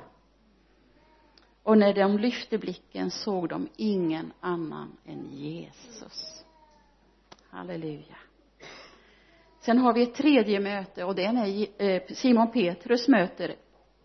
Och 1.63 1.79
när 1.79 1.95
de 1.95 2.19
lyfte 2.19 2.59
blicken 2.59 3.11
såg 3.11 3.49
de 3.49 3.69
ingen 3.77 4.33
annan 4.41 4.97
än 5.05 5.31
Jesus. 5.31 6.45
Halleluja 7.51 8.17
sen 9.69 9.79
har 9.79 9.93
vi 9.93 10.03
ett 10.03 10.15
tredje 10.15 10.61
möte 10.61 11.05
och 11.05 11.15
det 11.15 11.25
är 11.25 11.33
när 11.33 11.67
eh, 11.83 12.03
Simon 12.09 12.51
Petrus 12.51 13.09
möter 13.09 13.55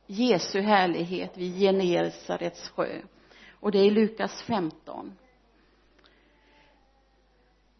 Jesu 0.07 0.61
härlighet 0.61 1.37
vid 1.37 1.59
Genesarets 1.59 2.69
sjö. 2.69 3.01
Och 3.59 3.71
det 3.71 3.79
är 3.79 3.85
i 3.85 3.89
Lukas 3.89 4.41
15 4.41 5.13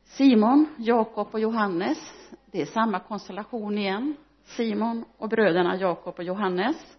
Simon, 0.04 0.66
Jakob 0.78 1.28
och 1.32 1.40
Johannes 1.40 1.98
det 2.46 2.62
är 2.62 2.66
samma 2.66 3.00
konstellation 3.00 3.78
igen. 3.78 4.16
Simon 4.44 5.06
och 5.18 5.30
bröderna 5.30 5.78
Jakob 5.78 6.16
och 6.18 6.24
Johannes 6.24 6.98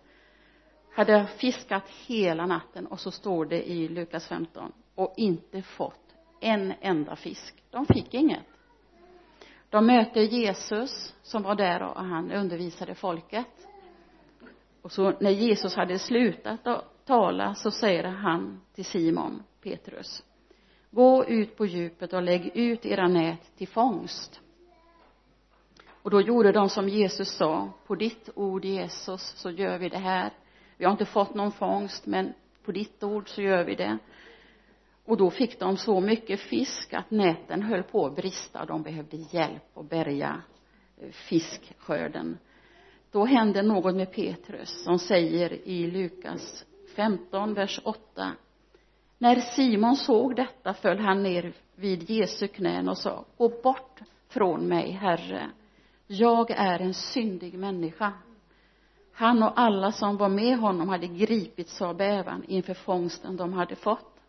hade 0.94 1.26
fiskat 1.26 1.88
hela 2.06 2.46
natten 2.46 2.86
och 2.86 3.00
så 3.00 3.10
står 3.10 3.46
det 3.46 3.70
i 3.70 3.88
Lukas 3.88 4.28
15 4.28 4.72
och 4.94 5.14
inte 5.16 5.62
fått 5.62 6.14
en 6.40 6.72
enda 6.80 7.16
fisk. 7.16 7.62
De 7.70 7.86
fick 7.86 8.14
inget 8.14 8.53
de 9.74 9.86
möter 9.86 10.20
Jesus 10.20 11.14
som 11.22 11.42
var 11.42 11.54
där 11.54 11.82
och 11.82 12.04
han 12.04 12.32
undervisade 12.32 12.94
folket. 12.94 13.68
Och 14.82 14.92
så 14.92 15.12
när 15.20 15.30
Jesus 15.30 15.74
hade 15.74 15.98
slutat 15.98 16.66
att 16.66 17.06
tala 17.06 17.54
så 17.54 17.70
säger 17.70 18.04
han 18.04 18.60
till 18.74 18.84
Simon 18.84 19.42
Petrus 19.62 20.24
gå 20.90 21.24
ut 21.24 21.56
på 21.56 21.66
djupet 21.66 22.12
och 22.12 22.22
lägg 22.22 22.56
ut 22.56 22.86
era 22.86 23.08
nät 23.08 23.56
till 23.56 23.68
fångst. 23.68 24.40
Och 26.02 26.10
då 26.10 26.20
gjorde 26.20 26.52
de 26.52 26.68
som 26.68 26.88
Jesus 26.88 27.36
sa 27.36 27.70
på 27.86 27.94
ditt 27.94 28.28
ord 28.34 28.64
Jesus 28.64 29.22
så 29.22 29.50
gör 29.50 29.78
vi 29.78 29.88
det 29.88 29.98
här. 29.98 30.32
Vi 30.76 30.84
har 30.84 30.92
inte 30.92 31.04
fått 31.04 31.34
någon 31.34 31.52
fångst 31.52 32.06
men 32.06 32.34
på 32.64 32.72
ditt 32.72 33.02
ord 33.02 33.28
så 33.28 33.42
gör 33.42 33.64
vi 33.64 33.74
det 33.74 33.98
och 35.04 35.16
då 35.16 35.30
fick 35.30 35.60
de 35.60 35.76
så 35.76 36.00
mycket 36.00 36.40
fisk 36.40 36.94
att 36.94 37.10
näten 37.10 37.62
höll 37.62 37.82
på 37.82 38.06
att 38.06 38.16
brista. 38.16 38.64
De 38.64 38.82
behövde 38.82 39.16
hjälp 39.16 39.78
att 39.78 39.90
bärga 39.90 40.42
eh, 41.00 41.10
fiskskörden. 41.10 42.38
Då 43.10 43.24
hände 43.24 43.62
något 43.62 43.94
med 43.94 44.12
Petrus 44.12 44.84
som 44.84 44.98
säger 44.98 45.68
i 45.68 45.90
Lukas 45.90 46.64
15 46.96 47.54
vers 47.54 47.80
8 47.84 48.32
när 49.18 49.36
Simon 49.36 49.96
såg 49.96 50.36
detta 50.36 50.74
föll 50.74 50.98
han 50.98 51.22
ner 51.22 51.52
vid 51.74 52.10
Jesu 52.10 52.48
knän 52.48 52.88
och 52.88 52.98
sa 52.98 53.24
gå 53.36 53.48
bort 53.48 54.00
från 54.28 54.68
mig 54.68 54.90
herre. 54.90 55.50
Jag 56.06 56.50
är 56.50 56.78
en 56.78 56.94
syndig 56.94 57.54
människa 57.54 58.12
han 59.16 59.42
och 59.42 59.60
alla 59.60 59.92
som 59.92 60.16
var 60.16 60.28
med 60.28 60.58
honom 60.58 60.88
hade 60.88 61.06
gripits 61.06 61.82
av 61.82 61.96
bävan 61.96 62.44
inför 62.48 62.74
fångsten 62.74 63.36
de 63.36 63.52
hade 63.52 63.76
fått 63.76 64.20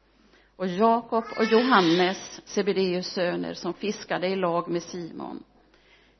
och 0.55 0.67
Jakob 0.67 1.23
och 1.37 1.45
Johannes 1.45 2.41
Sebedeus 2.45 3.07
söner 3.07 3.53
som 3.53 3.73
fiskade 3.73 4.27
i 4.27 4.35
lag 4.35 4.67
med 4.67 4.83
Simon. 4.83 5.43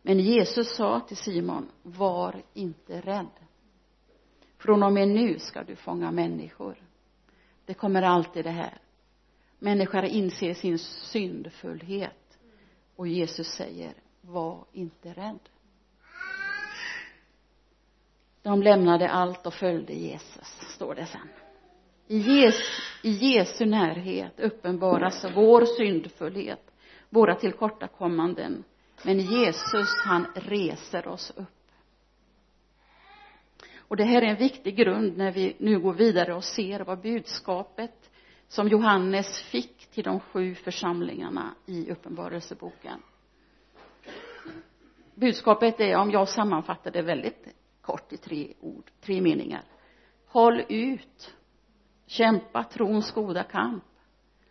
Men 0.01 0.19
Jesus 0.19 0.75
sa 0.75 0.99
till 0.99 1.17
Simon 1.17 1.71
var 1.83 2.43
inte 2.53 3.01
rädd. 3.01 3.31
Från 4.57 4.83
och 4.83 4.93
med 4.93 5.07
nu 5.07 5.39
ska 5.39 5.63
du 5.63 5.75
fånga 5.75 6.11
människor. 6.11 6.83
Det 7.65 7.73
kommer 7.73 8.01
alltid 8.01 8.43
det 8.45 8.51
här. 8.51 8.77
Människor 9.59 10.03
inser 10.03 10.53
sin 10.53 10.79
syndfullhet. 10.79 12.37
Och 12.95 13.07
Jesus 13.07 13.47
säger 13.47 13.93
var 14.21 14.65
inte 14.71 15.13
rädd. 15.13 15.39
De 18.41 18.63
lämnade 18.63 19.09
allt 19.09 19.47
och 19.47 19.53
följde 19.53 19.93
Jesus 19.93 20.61
står 20.69 20.95
det 20.95 21.05
sen 21.05 21.44
i 22.07 22.17
Jesu, 22.17 22.63
i 23.01 23.09
Jesu 23.11 23.65
närhet 23.65 24.39
uppenbaras 24.39 25.25
vår 25.35 25.65
syndfullhet 25.65 26.71
våra 27.09 27.35
tillkortakommanden. 27.35 28.63
Men 29.03 29.19
Jesus 29.19 29.89
han 30.05 30.27
reser 30.35 31.07
oss 31.07 31.33
upp. 31.35 31.47
Och 33.77 33.97
det 33.97 34.03
här 34.03 34.21
är 34.21 34.25
en 34.25 34.37
viktig 34.37 34.75
grund 34.75 35.17
när 35.17 35.31
vi 35.31 35.55
nu 35.59 35.79
går 35.79 35.93
vidare 35.93 36.33
och 36.33 36.43
ser 36.43 36.79
vad 36.79 37.01
budskapet 37.01 38.11
som 38.47 38.67
Johannes 38.67 39.41
fick 39.41 39.85
till 39.85 40.03
de 40.03 40.19
sju 40.19 40.55
församlingarna 40.55 41.55
i 41.65 41.91
uppenbarelseboken. 41.91 43.01
Budskapet 45.15 45.79
är 45.79 45.97
om 45.97 46.11
jag 46.11 46.29
sammanfattar 46.29 46.91
det 46.91 47.01
väldigt 47.01 47.47
kort 47.81 48.13
i 48.13 48.17
tre 48.17 48.53
ord, 48.61 48.91
tre 49.01 49.21
meningar. 49.21 49.63
Håll 50.27 50.63
ut 50.69 51.35
kämpa 52.05 52.63
trons 52.63 53.11
goda 53.11 53.43
kamp 53.43 53.83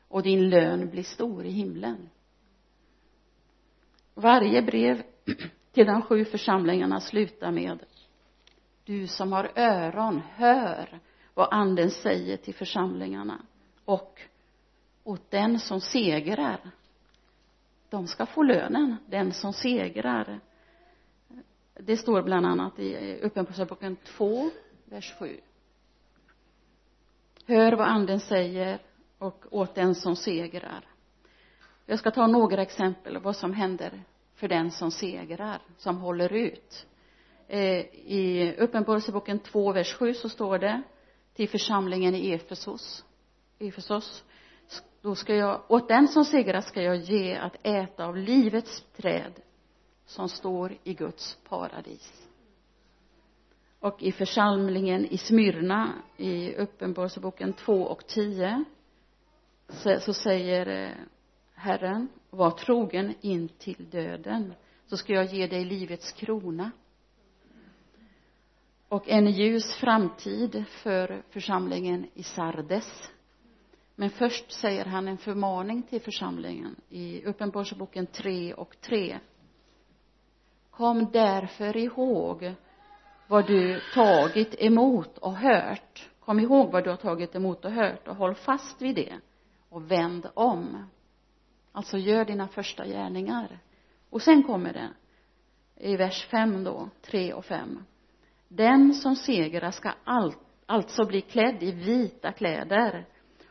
och 0.09 0.23
din 0.23 0.49
lön 0.51 0.91
blir 0.91 1.03
stor 1.03 1.45
i 1.45 1.51
himlen. 1.51 2.11
Varje 4.15 4.63
brev 4.63 5.03
till 5.73 5.87
de 5.87 6.03
sju 6.03 6.25
församlingarna 6.25 7.01
slutar 7.01 7.51
med 7.51 7.85
du 8.85 9.07
som 9.07 9.33
har 9.33 9.51
öron 9.55 10.21
hör 10.35 11.01
vad 11.35 11.49
anden 11.51 11.91
säger 11.91 12.37
till 12.37 12.55
församlingarna 12.55 13.43
och 13.85 14.21
åt 15.05 15.31
den 15.31 15.59
som 15.59 15.81
segrar. 15.81 16.61
De 17.89 18.07
ska 18.07 18.27
få 18.27 18.43
lönen 18.43 18.97
den 19.07 19.33
som 19.33 19.53
segrar. 19.53 20.41
Det 21.75 21.97
står 21.97 22.23
bland 22.23 22.47
annat 22.47 22.79
i 22.79 23.19
uppenbarelseboken 23.23 23.97
2 23.97 24.51
vers 24.85 25.15
7 25.19 25.41
hör 27.47 27.73
vad 27.73 27.87
anden 27.87 28.21
säger 28.21 28.79
och 29.19 29.45
åt 29.51 29.75
den 29.75 29.95
som 29.95 30.17
segrar. 30.17 30.85
Jag 31.87 31.99
ska 31.99 32.11
ta 32.11 32.27
några 32.27 32.63
exempel 32.63 33.19
vad 33.19 33.37
som 33.37 33.53
händer 33.53 34.03
för 34.35 34.49
den 34.49 34.71
som 34.71 34.91
segrar 34.91 35.63
som 35.77 35.99
håller 35.99 36.33
ut. 36.33 36.87
Eh, 37.49 37.79
i 37.95 38.55
uppenbarelseboken 38.59 39.39
2 39.39 39.73
vers 39.73 39.95
7 39.95 40.15
så 40.15 40.29
står 40.29 40.59
det 40.59 40.83
till 41.35 41.49
församlingen 41.49 42.15
i 42.15 42.31
Efesos 42.33 43.05
Efesos 43.59 44.25
då 45.01 45.15
ska 45.15 45.35
jag 45.35 45.61
åt 45.69 45.89
den 45.89 46.09
som 46.09 46.25
segrar 46.25 46.61
ska 46.61 46.83
jag 46.83 46.97
ge 46.97 47.35
att 47.35 47.57
äta 47.63 48.07
av 48.07 48.17
livets 48.17 48.85
träd 48.97 49.33
som 50.07 50.29
står 50.29 50.77
i 50.85 50.95
Guds 50.95 51.39
paradis 51.49 52.29
och 53.85 54.03
i 54.03 54.13
församlingen 54.13 55.07
i 55.07 55.19
Smyrna 55.19 55.93
i 56.17 56.55
uppenbarelseboken 56.55 57.53
2 57.53 57.83
och 57.83 58.07
10 58.07 58.65
så 60.01 60.15
säger 60.15 60.67
eh, 60.67 60.97
Herren 61.55 62.09
var 62.31 62.51
trogen 62.51 63.15
in 63.21 63.49
till 63.49 63.91
döden 63.91 64.55
så 64.87 64.97
ska 64.97 65.13
jag 65.13 65.25
ge 65.25 65.47
dig 65.47 65.65
livets 65.65 66.13
krona. 66.13 66.71
Och 68.89 69.09
en 69.09 69.31
ljus 69.31 69.75
framtid 69.75 70.65
för 70.69 71.23
församlingen 71.31 72.07
i 72.15 72.23
Sardes. 72.23 73.11
Men 73.95 74.11
först 74.11 74.53
säger 74.53 74.85
han 74.85 75.09
en 75.09 75.19
förmaning 75.19 75.83
till 75.83 76.01
församlingen 76.01 76.77
i 76.89 77.25
uppenbarelseboken 77.25 78.07
3 78.07 78.55
och 78.55 78.81
3 78.81 79.19
kom 80.71 81.11
därför 81.13 81.77
ihåg 81.77 82.55
vad 83.29 83.47
du 83.47 83.81
tagit 83.95 84.55
emot 84.59 85.19
och 85.19 85.37
hört. 85.37 86.11
Kom 86.21 86.41
ihåg 86.41 86.73
vad 86.73 86.85
du 86.85 86.91
har 86.91 86.97
tagit 86.97 87.35
emot 87.35 87.65
och 87.65 87.73
hört 87.73 88.09
och 88.09 88.17
håll 88.17 88.35
fast 88.35 88.83
vid 88.83 88.97
det 88.97 89.15
och 89.69 89.91
vänd 89.91 90.27
om. 90.35 90.87
Alltså 91.73 91.99
gör 91.99 92.25
dina 92.25 92.49
första 92.49 92.87
gärningar. 92.87 93.59
Och 94.11 94.23
sen 94.23 94.43
kommer 94.43 94.73
det 94.73 94.89
i 95.77 95.97
vers 95.97 96.27
5 96.31 96.65
då 96.65 96.89
3 97.03 97.33
och 97.33 97.45
5 97.45 97.85
den 98.57 98.95
som 98.95 99.17
segrar 99.17 99.71
ska 99.71 99.93
all, 100.05 100.35
alltså 100.67 101.05
bli 101.05 101.21
klädd 101.21 101.63
i 101.63 101.73
vita 101.73 102.33
kläder. 102.33 103.07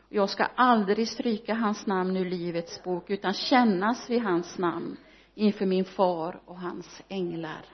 Jag 0.08 0.30
ska 0.30 0.44
aldrig 0.44 1.08
stryka 1.08 1.54
hans 1.54 1.86
namn 1.86 2.16
ur 2.16 2.24
livets 2.24 2.82
bok 2.82 3.10
utan 3.10 3.32
kännas 3.32 4.10
vid 4.10 4.22
hans 4.22 4.58
namn 4.58 4.96
inför 5.34 5.66
min 5.66 5.84
far 5.84 6.40
och 6.44 6.60
hans 6.60 7.02
änglar 7.08 7.64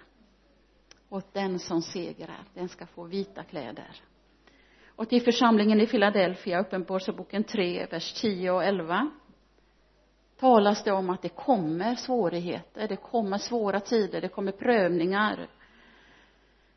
åt 1.11 1.35
den 1.35 1.59
som 1.59 1.83
segrar 1.83 2.45
den 2.55 2.69
ska 2.69 2.87
få 2.87 3.05
vita 3.05 3.45
kläder. 3.45 3.97
Och 4.87 5.09
till 5.09 5.23
församlingen 5.23 5.81
i 5.81 5.87
Philadelphia 5.87 6.61
uppenbarelseboken 6.61 7.45
3 7.45 7.87
vers 7.91 8.13
10 8.13 8.51
och 8.51 8.65
11 8.65 9.11
talas 10.39 10.85
det 10.85 10.93
om 10.93 11.11
att 11.11 11.23
det 11.23 11.29
kommer 11.29 11.95
svårigheter 11.95 12.89
det 12.89 12.97
kommer 12.97 13.39
svåra 13.39 13.81
tider 13.81 14.21
det 14.21 14.29
kommer 14.29 14.53
prövningar. 14.53 15.49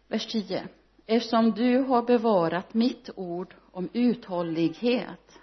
Vers 0.07 0.27
10 0.27 0.67
eftersom 1.05 1.51
du 1.51 1.77
har 1.77 2.01
bevarat 2.01 2.73
mitt 2.73 3.09
ord 3.15 3.55
om 3.71 3.89
uthållighet 3.93 5.39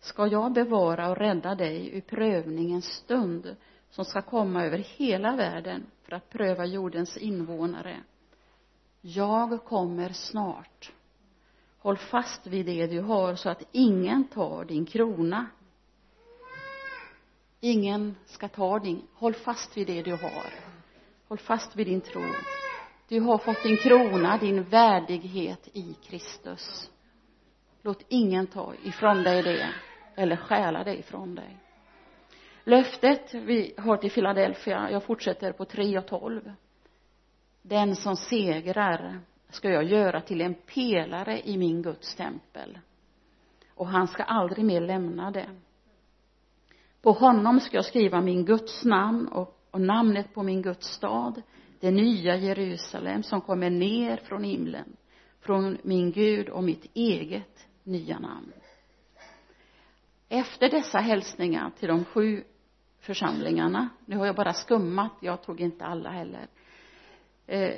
ska 0.00 0.26
jag 0.26 0.52
bevara 0.52 1.10
och 1.10 1.16
rädda 1.16 1.54
dig 1.54 1.96
ur 1.96 2.00
prövningens 2.00 2.84
stund 2.84 3.56
som 3.90 4.04
ska 4.04 4.22
komma 4.22 4.64
över 4.64 4.78
hela 4.78 5.36
världen 5.36 5.86
för 6.02 6.16
att 6.16 6.30
pröva 6.30 6.64
jordens 6.64 7.16
invånare 7.16 7.96
jag 9.14 9.64
kommer 9.64 10.08
snart. 10.08 10.92
Håll 11.78 11.96
fast 11.96 12.46
vid 12.46 12.66
det 12.66 12.86
du 12.86 13.00
har 13.00 13.34
så 13.34 13.48
att 13.48 13.62
ingen 13.72 14.24
tar 14.24 14.64
din 14.64 14.86
krona. 14.86 15.46
Ingen 17.60 18.16
ska 18.26 18.48
ta 18.48 18.78
din. 18.78 19.02
Håll 19.14 19.34
fast 19.34 19.76
vid 19.76 19.86
det 19.86 20.02
du 20.02 20.10
har. 20.10 20.54
Håll 21.28 21.38
fast 21.38 21.76
vid 21.76 21.86
din 21.86 22.00
tro. 22.00 22.22
Du 23.08 23.20
har 23.20 23.38
fått 23.38 23.62
din 23.62 23.76
krona, 23.76 24.38
din 24.38 24.62
värdighet 24.62 25.68
i 25.72 25.96
Kristus. 26.02 26.90
Låt 27.82 28.04
ingen 28.08 28.46
ta 28.46 28.74
ifrån 28.84 29.22
dig 29.22 29.42
det 29.42 29.68
eller 30.14 30.36
stjäla 30.36 30.84
det 30.84 30.98
ifrån 30.98 31.34
dig. 31.34 31.56
Löftet 32.64 33.34
vi 33.34 33.74
har 33.78 33.96
till 33.96 34.10
Philadelphia 34.10 34.90
jag 34.90 35.04
fortsätter 35.04 35.52
på 35.52 35.64
3 35.64 35.98
och 35.98 36.06
12 36.06 36.52
den 37.68 37.96
som 37.96 38.16
segrar 38.16 39.20
ska 39.48 39.70
jag 39.70 39.84
göra 39.84 40.20
till 40.20 40.40
en 40.40 40.54
pelare 40.54 41.40
i 41.48 41.58
min 41.58 41.82
Guds 41.82 42.14
tempel. 42.16 42.78
Och 43.74 43.88
han 43.88 44.08
ska 44.08 44.22
aldrig 44.22 44.64
mer 44.64 44.80
lämna 44.80 45.30
det. 45.30 45.48
På 47.02 47.12
honom 47.12 47.60
ska 47.60 47.76
jag 47.76 47.84
skriva 47.84 48.20
min 48.20 48.44
Guds 48.44 48.84
namn 48.84 49.28
och, 49.28 49.60
och 49.70 49.80
namnet 49.80 50.34
på 50.34 50.42
min 50.42 50.62
Guds 50.62 50.86
stad 50.86 51.42
det 51.80 51.90
nya 51.90 52.36
Jerusalem 52.36 53.22
som 53.22 53.40
kommer 53.40 53.70
ner 53.70 54.16
från 54.16 54.44
himlen 54.44 54.96
från 55.40 55.78
min 55.82 56.12
Gud 56.12 56.48
och 56.48 56.64
mitt 56.64 56.90
eget 56.94 57.66
nya 57.82 58.18
namn. 58.18 58.52
Efter 60.28 60.70
dessa 60.70 60.98
hälsningar 60.98 61.70
till 61.78 61.88
de 61.88 62.04
sju 62.04 62.44
församlingarna 63.00 63.88
nu 64.04 64.16
har 64.16 64.26
jag 64.26 64.36
bara 64.36 64.52
skummat 64.52 65.12
jag 65.20 65.42
tog 65.42 65.60
inte 65.60 65.84
alla 65.84 66.10
heller 66.10 66.46
Eh, 67.46 67.74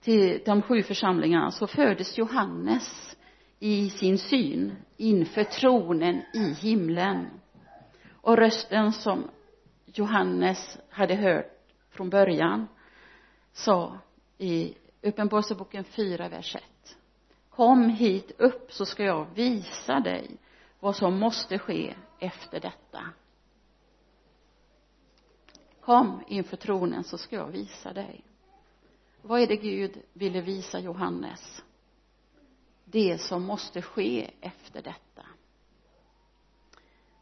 till 0.00 0.42
de 0.44 0.62
sju 0.62 0.82
församlingarna 0.82 1.50
så 1.50 1.66
fördes 1.66 2.18
Johannes 2.18 3.16
i 3.58 3.90
sin 3.90 4.18
syn 4.18 4.76
inför 4.96 5.44
tronen 5.44 6.22
i 6.34 6.54
himlen. 6.60 7.26
Och 8.20 8.36
rösten 8.36 8.92
som 8.92 9.30
Johannes 9.86 10.78
hade 10.90 11.14
hört 11.14 11.46
från 11.90 12.10
början 12.10 12.66
sa 13.52 13.98
i 14.38 14.74
Uppenbarelseboken 15.02 15.84
4, 15.84 16.28
vers 16.28 16.56
1 16.56 16.62
kom 17.50 17.88
hit 17.88 18.32
upp 18.38 18.72
så 18.72 18.86
ska 18.86 19.04
jag 19.04 19.26
visa 19.34 20.00
dig 20.00 20.36
vad 20.80 20.96
som 20.96 21.18
måste 21.18 21.58
ske 21.58 21.94
efter 22.18 22.60
detta. 22.60 23.04
Kom 25.80 26.22
inför 26.28 26.56
tronen 26.56 27.04
så 27.04 27.18
ska 27.18 27.36
jag 27.36 27.48
visa 27.48 27.92
dig 27.92 28.24
vad 29.22 29.40
är 29.40 29.46
det 29.46 29.56
Gud 29.56 30.02
ville 30.12 30.40
visa 30.40 30.78
Johannes? 30.78 31.62
Det 32.84 33.18
som 33.20 33.42
måste 33.42 33.82
ske 33.82 34.30
efter 34.40 34.82
detta. 34.82 35.26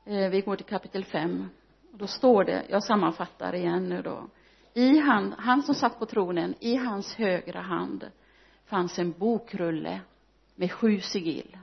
Eh, 0.05 0.31
vi 0.31 0.41
går 0.41 0.57
till 0.57 0.67
kapitel 0.67 1.05
5 1.05 1.49
då 1.93 2.07
står 2.07 2.45
det, 2.45 2.67
jag 2.69 2.85
sammanfattar 2.85 3.55
igen 3.55 3.89
nu 3.89 4.03
då. 4.03 4.29
I 4.75 4.99
han, 4.99 5.35
han 5.39 5.63
som 5.63 5.75
satt 5.75 5.99
på 5.99 6.07
tronen, 6.07 6.55
i 6.61 6.77
hans 6.77 7.15
högra 7.15 7.61
hand 7.61 8.11
fanns 8.65 8.99
en 8.99 9.13
bokrulle 9.13 10.01
med 10.55 10.73
sju 10.73 11.01
sigill. 11.01 11.59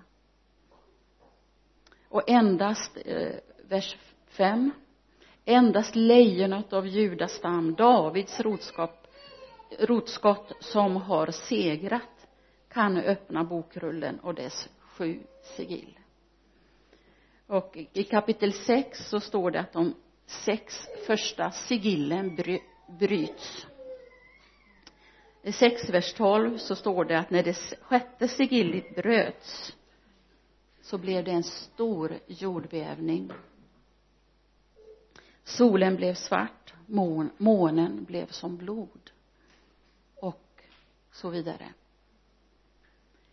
Och 2.10 2.30
endast 2.30 2.97
eh, 3.06 3.36
vers 3.69 3.97
5 4.28 4.71
endast 5.45 5.95
lejonet 5.95 6.73
av 6.73 6.88
Judas 6.88 7.32
stam, 7.32 7.76
Davids 7.76 8.39
rotskap, 8.39 9.07
rotskott 9.80 10.54
som 10.60 10.96
har 10.96 11.28
segrat 11.32 12.28
kan 12.70 12.98
öppna 12.98 13.44
bokrullen 13.44 14.20
och 14.20 14.34
dess 14.34 14.70
sju 14.80 15.20
sigill 15.44 15.98
och 17.48 17.78
i 17.94 18.04
kapitel 18.04 18.54
6 18.54 19.10
så 19.10 19.20
står 19.20 19.52
det 19.52 19.60
att 19.60 19.74
de 19.74 19.96
sex 20.26 20.88
första 21.06 21.52
sigillen 21.52 22.36
bry, 22.36 22.60
bryts. 23.00 23.68
I 25.44 25.52
6 25.52 25.90
vers 25.90 26.14
12 26.14 26.58
så 26.58 26.76
står 26.76 27.06
det 27.06 27.20
att 27.20 27.30
när 27.30 27.44
det 27.44 27.78
sjätte 27.82 28.28
sigillet 28.28 28.96
bröts 28.96 29.76
så 30.82 30.98
blev 30.98 31.24
det 31.24 31.32
en 31.32 31.44
stor 31.44 32.20
jordbävning. 32.28 33.32
Solen 35.44 35.96
blev 35.96 36.14
svart 36.14 36.74
mån, 36.86 37.30
månen 37.38 38.04
blev 38.04 38.28
som 38.28 38.58
blod 38.58 39.12
så 41.18 41.30
vidare. 41.30 41.74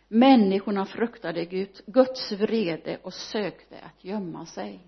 Människorna 0.07 0.85
fruktade 0.85 1.45
Gud, 1.45 1.81
Guds 1.85 2.31
vrede 2.31 2.97
och 3.03 3.13
sökte 3.13 3.79
att 3.79 4.03
gömma 4.03 4.45
sig. 4.45 4.79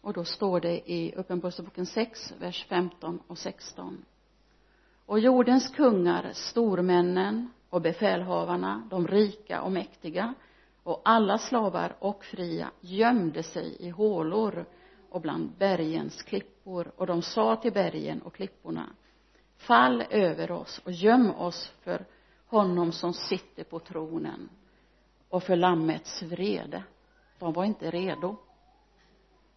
Och 0.00 0.12
då 0.12 0.24
står 0.24 0.60
det 0.60 0.90
i 0.90 1.14
uppenbarelseboken 1.16 1.86
6 1.86 2.34
vers 2.38 2.66
15 2.68 3.20
och 3.26 3.38
16 3.38 4.04
och 5.06 5.20
jordens 5.20 5.68
kungar 5.68 6.30
stormännen 6.34 7.50
och 7.70 7.80
befälhavarna 7.80 8.88
de 8.90 9.08
rika 9.08 9.62
och 9.62 9.72
mäktiga 9.72 10.34
och 10.82 11.02
alla 11.04 11.38
slavar 11.38 11.96
och 11.98 12.24
fria 12.24 12.70
gömde 12.80 13.42
sig 13.42 13.76
i 13.80 13.90
hålor 13.90 14.64
och 15.10 15.20
bland 15.20 15.50
bergens 15.58 16.22
klippor. 16.22 16.92
Och 16.96 17.06
de 17.06 17.22
sa 17.22 17.56
till 17.56 17.72
bergen 17.72 18.22
och 18.22 18.34
klipporna 18.34 18.86
fall 19.60 20.04
över 20.10 20.50
oss 20.50 20.80
och 20.84 20.92
göm 20.92 21.30
oss 21.30 21.72
för 21.80 22.06
honom 22.46 22.92
som 22.92 23.12
sitter 23.12 23.64
på 23.64 23.78
tronen 23.78 24.48
och 25.28 25.42
för 25.42 25.56
lammets 25.56 26.22
vrede. 26.22 26.82
De 27.38 27.52
var 27.52 27.64
inte 27.64 27.90
redo. 27.90 28.36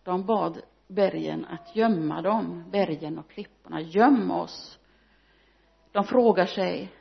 De 0.03 0.25
bad 0.25 0.61
bergen 0.87 1.45
att 1.45 1.75
gömma 1.75 2.21
dem 2.21 2.63
bergen 2.71 3.17
och 3.17 3.29
klipporna. 3.29 3.81
Göm 3.81 4.31
oss. 4.31 4.79
De 5.91 6.03
frågar 6.03 6.45
sig 6.45 6.93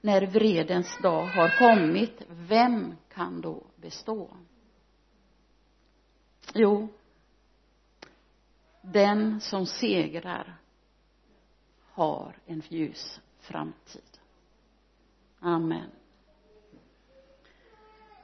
när 0.00 0.26
vredens 0.26 0.98
dag 1.02 1.26
har 1.26 1.58
kommit 1.58 2.22
vem 2.28 2.96
kan 3.08 3.40
då 3.40 3.62
bestå? 3.76 4.36
Jo 6.54 6.88
den 8.82 9.40
som 9.40 9.66
segrar 9.66 10.59
har 12.00 12.36
en 12.46 12.62
ljus 12.68 13.20
framtid. 13.38 14.18
Amen. 15.40 15.90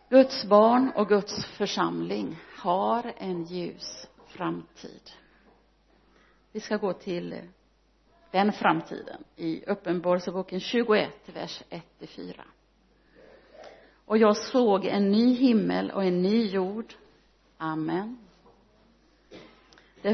Guds 0.08 0.44
barn 0.44 0.92
och 0.94 1.08
Guds 1.08 1.46
församling 1.46 2.36
har 2.56 3.12
en 3.16 3.44
ljus 3.44 4.08
framtid. 4.26 5.10
Vi 6.52 6.60
ska 6.60 6.76
gå 6.76 6.92
till 6.92 7.40
den 8.30 8.52
framtiden 8.52 9.24
i 9.36 9.64
uppenbarelseboken 9.66 10.60
21 10.60 11.10
vers 11.34 11.62
1 11.68 11.98
till 11.98 12.08
4 12.08 12.44
och 14.04 14.18
jag 14.18 14.36
såg 14.36 14.84
en 14.84 15.10
ny 15.10 15.34
himmel 15.34 15.90
och 15.90 16.04
en 16.04 16.22
ny 16.22 16.46
jord. 16.46 16.94
Amen 17.58 18.25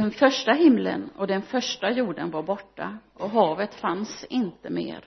den 0.01 0.11
första 0.11 0.53
himlen 0.53 1.11
och 1.17 1.27
den 1.27 1.43
första 1.43 1.91
jorden 1.91 2.31
var 2.31 2.43
borta 2.43 2.99
och 3.15 3.31
havet 3.31 3.75
fanns 3.75 4.25
inte 4.25 4.71
mer. 4.71 5.05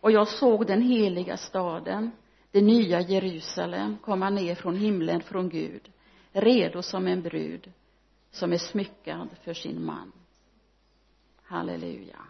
Och 0.00 0.12
jag 0.12 0.28
såg 0.28 0.66
den 0.66 0.82
heliga 0.82 1.36
staden 1.36 2.10
det 2.50 2.60
nya 2.60 3.00
Jerusalem 3.00 3.98
komma 3.98 4.30
ner 4.30 4.54
från 4.54 4.76
himlen 4.76 5.20
från 5.20 5.48
Gud 5.48 5.92
redo 6.32 6.82
som 6.82 7.06
en 7.06 7.22
brud 7.22 7.72
som 8.30 8.52
är 8.52 8.58
smyckad 8.58 9.28
för 9.44 9.54
sin 9.54 9.84
man. 9.84 10.12
Halleluja. 11.42 12.24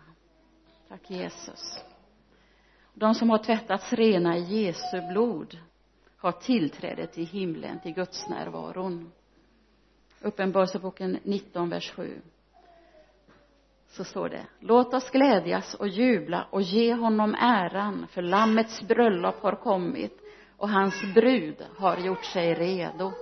Tack 0.88 1.10
Jesus. 1.10 1.78
De 2.94 3.14
som 3.14 3.30
har 3.30 3.38
tvättats 3.38 3.92
rena 3.92 4.36
i 4.36 4.42
Jesu 4.42 5.00
blod 5.12 5.58
har 6.16 6.32
tillträde 6.32 7.06
till 7.06 7.26
himlen, 7.26 7.80
till 7.80 7.94
Guds 7.94 8.28
närvaron 8.28 9.12
uppenbarelseboken 10.20 11.18
19 11.22 11.68
vers 11.68 11.90
7 11.90 12.20
så 13.88 14.04
står 14.04 14.28
det 14.28 14.46
låt 14.60 14.94
oss 14.94 15.10
glädjas 15.10 15.74
och 15.74 15.88
jubla 15.88 16.46
och 16.50 16.62
ge 16.62 16.94
honom 16.94 17.34
äran 17.34 18.06
för 18.10 18.22
lammets 18.22 18.82
bröllop 18.82 19.42
har 19.42 19.52
kommit 19.52 20.20
och 20.56 20.68
hans 20.68 21.14
brud 21.14 21.66
har 21.76 21.96
gjort 21.96 22.24
sig 22.24 22.54
redo. 22.54 23.12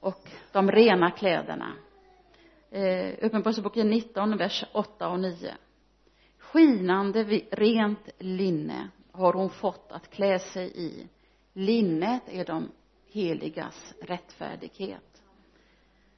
Och 0.00 0.28
de 0.52 0.70
rena 0.70 1.10
kläderna. 1.10 1.72
Eh, 2.70 3.14
uppenbarelseboken 3.22 3.90
19 3.90 4.36
vers 4.36 4.64
8 4.72 5.08
och 5.08 5.20
9 5.20 5.56
skinande 6.52 7.24
rent 7.50 8.08
linne 8.18 8.88
har 9.12 9.32
hon 9.32 9.50
fått 9.50 9.92
att 9.92 10.10
klä 10.10 10.38
sig 10.38 10.72
i. 10.74 11.06
Linnet 11.52 12.22
är 12.26 12.44
de 12.44 12.68
heligas 13.12 13.94
rättfärdighet 14.00 15.11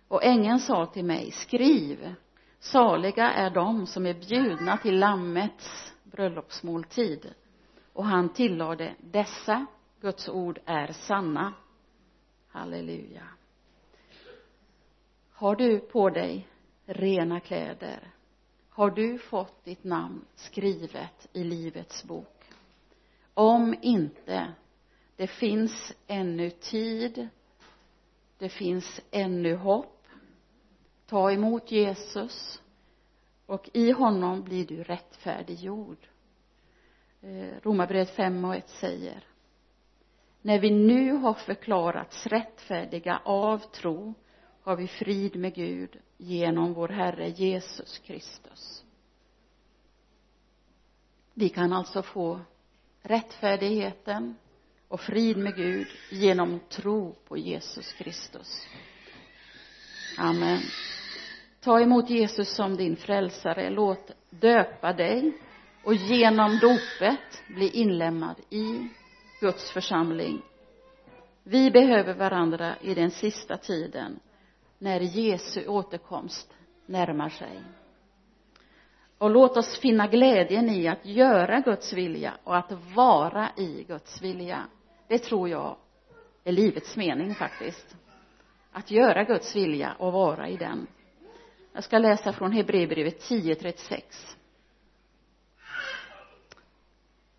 och 0.08 0.24
ängeln 0.24 0.58
sa 0.58 0.86
till 0.86 1.04
mig 1.04 1.30
skriv. 1.30 2.14
Saliga 2.58 3.30
är 3.30 3.50
de 3.50 3.86
som 3.86 4.06
är 4.06 4.14
bjudna 4.14 4.76
till 4.76 4.98
lammets 4.98 5.94
bröllopsmåltid. 6.02 7.34
Och 7.92 8.04
han 8.04 8.28
tillade 8.28 8.94
dessa 9.00 9.66
Guds 10.00 10.28
ord 10.28 10.58
är 10.64 10.92
sanna. 10.92 11.52
Halleluja. 12.48 13.28
Har 15.32 15.56
du 15.56 15.78
på 15.78 16.10
dig 16.10 16.48
rena 16.86 17.40
kläder? 17.40 18.10
Har 18.70 18.90
du 18.90 19.18
fått 19.18 19.64
ditt 19.64 19.84
namn 19.84 20.24
skrivet 20.34 21.28
i 21.32 21.44
livets 21.44 22.04
bok? 22.04 22.44
Om 23.34 23.74
inte 23.82 24.52
det 25.16 25.26
finns 25.26 25.92
ännu 26.06 26.50
tid 26.50 27.28
det 28.38 28.48
finns 28.48 29.00
ännu 29.10 29.56
hopp 29.56 29.93
ta 31.14 31.32
emot 31.32 31.70
Jesus 31.70 32.62
och 33.46 33.70
i 33.72 33.90
honom 33.90 34.42
blir 34.42 34.66
du 34.66 34.82
rättfärdiggjord. 34.82 35.98
Eh, 37.20 37.60
Romarbrevet 37.62 38.10
5 38.10 38.44
och 38.44 38.54
1 38.54 38.68
säger 38.68 39.24
när 40.42 40.58
vi 40.58 40.70
nu 40.70 41.12
har 41.12 41.34
förklarats 41.34 42.26
rättfärdiga 42.26 43.20
av 43.24 43.58
tro 43.58 44.14
har 44.62 44.76
vi 44.76 44.88
frid 44.88 45.36
med 45.36 45.54
Gud 45.54 46.00
genom 46.16 46.72
vår 46.72 46.88
Herre 46.88 47.28
Jesus 47.28 47.98
Kristus. 47.98 48.84
Vi 51.34 51.48
kan 51.48 51.72
alltså 51.72 52.02
få 52.02 52.40
rättfärdigheten 53.02 54.34
och 54.88 55.00
frid 55.00 55.36
med 55.36 55.56
Gud 55.56 55.88
genom 56.10 56.60
tro 56.68 57.14
på 57.28 57.36
Jesus 57.36 57.92
Kristus. 57.92 58.66
Amen 60.18 60.60
ta 61.64 61.80
emot 61.80 62.10
Jesus 62.10 62.54
som 62.54 62.76
din 62.76 62.96
frälsare. 62.96 63.70
Låt 63.70 64.10
döpa 64.30 64.92
dig 64.92 65.32
och 65.84 65.94
genom 65.94 66.58
dopet 66.58 67.42
bli 67.48 67.68
inlemmad 67.68 68.36
i 68.50 68.88
Guds 69.40 69.70
församling. 69.70 70.42
Vi 71.42 71.70
behöver 71.70 72.14
varandra 72.14 72.74
i 72.80 72.94
den 72.94 73.10
sista 73.10 73.56
tiden 73.56 74.20
när 74.78 75.00
Jesu 75.00 75.66
återkomst 75.66 76.52
närmar 76.86 77.28
sig. 77.28 77.60
Och 79.18 79.30
låt 79.30 79.56
oss 79.56 79.78
finna 79.78 80.06
glädjen 80.06 80.70
i 80.70 80.88
att 80.88 81.06
göra 81.06 81.60
Guds 81.60 81.92
vilja 81.92 82.34
och 82.44 82.56
att 82.56 82.72
vara 82.94 83.48
i 83.56 83.84
Guds 83.88 84.22
vilja. 84.22 84.66
Det 85.08 85.18
tror 85.18 85.48
jag 85.48 85.76
är 86.44 86.52
livets 86.52 86.96
mening 86.96 87.34
faktiskt. 87.34 87.96
Att 88.72 88.90
göra 88.90 89.24
Guds 89.24 89.56
vilja 89.56 89.94
och 89.98 90.12
vara 90.12 90.48
i 90.48 90.56
den 90.56 90.86
jag 91.74 91.84
ska 91.84 91.98
läsa 91.98 92.32
från 92.32 92.52
Hebreerbrevet 92.52 93.20
10.36 93.30 94.02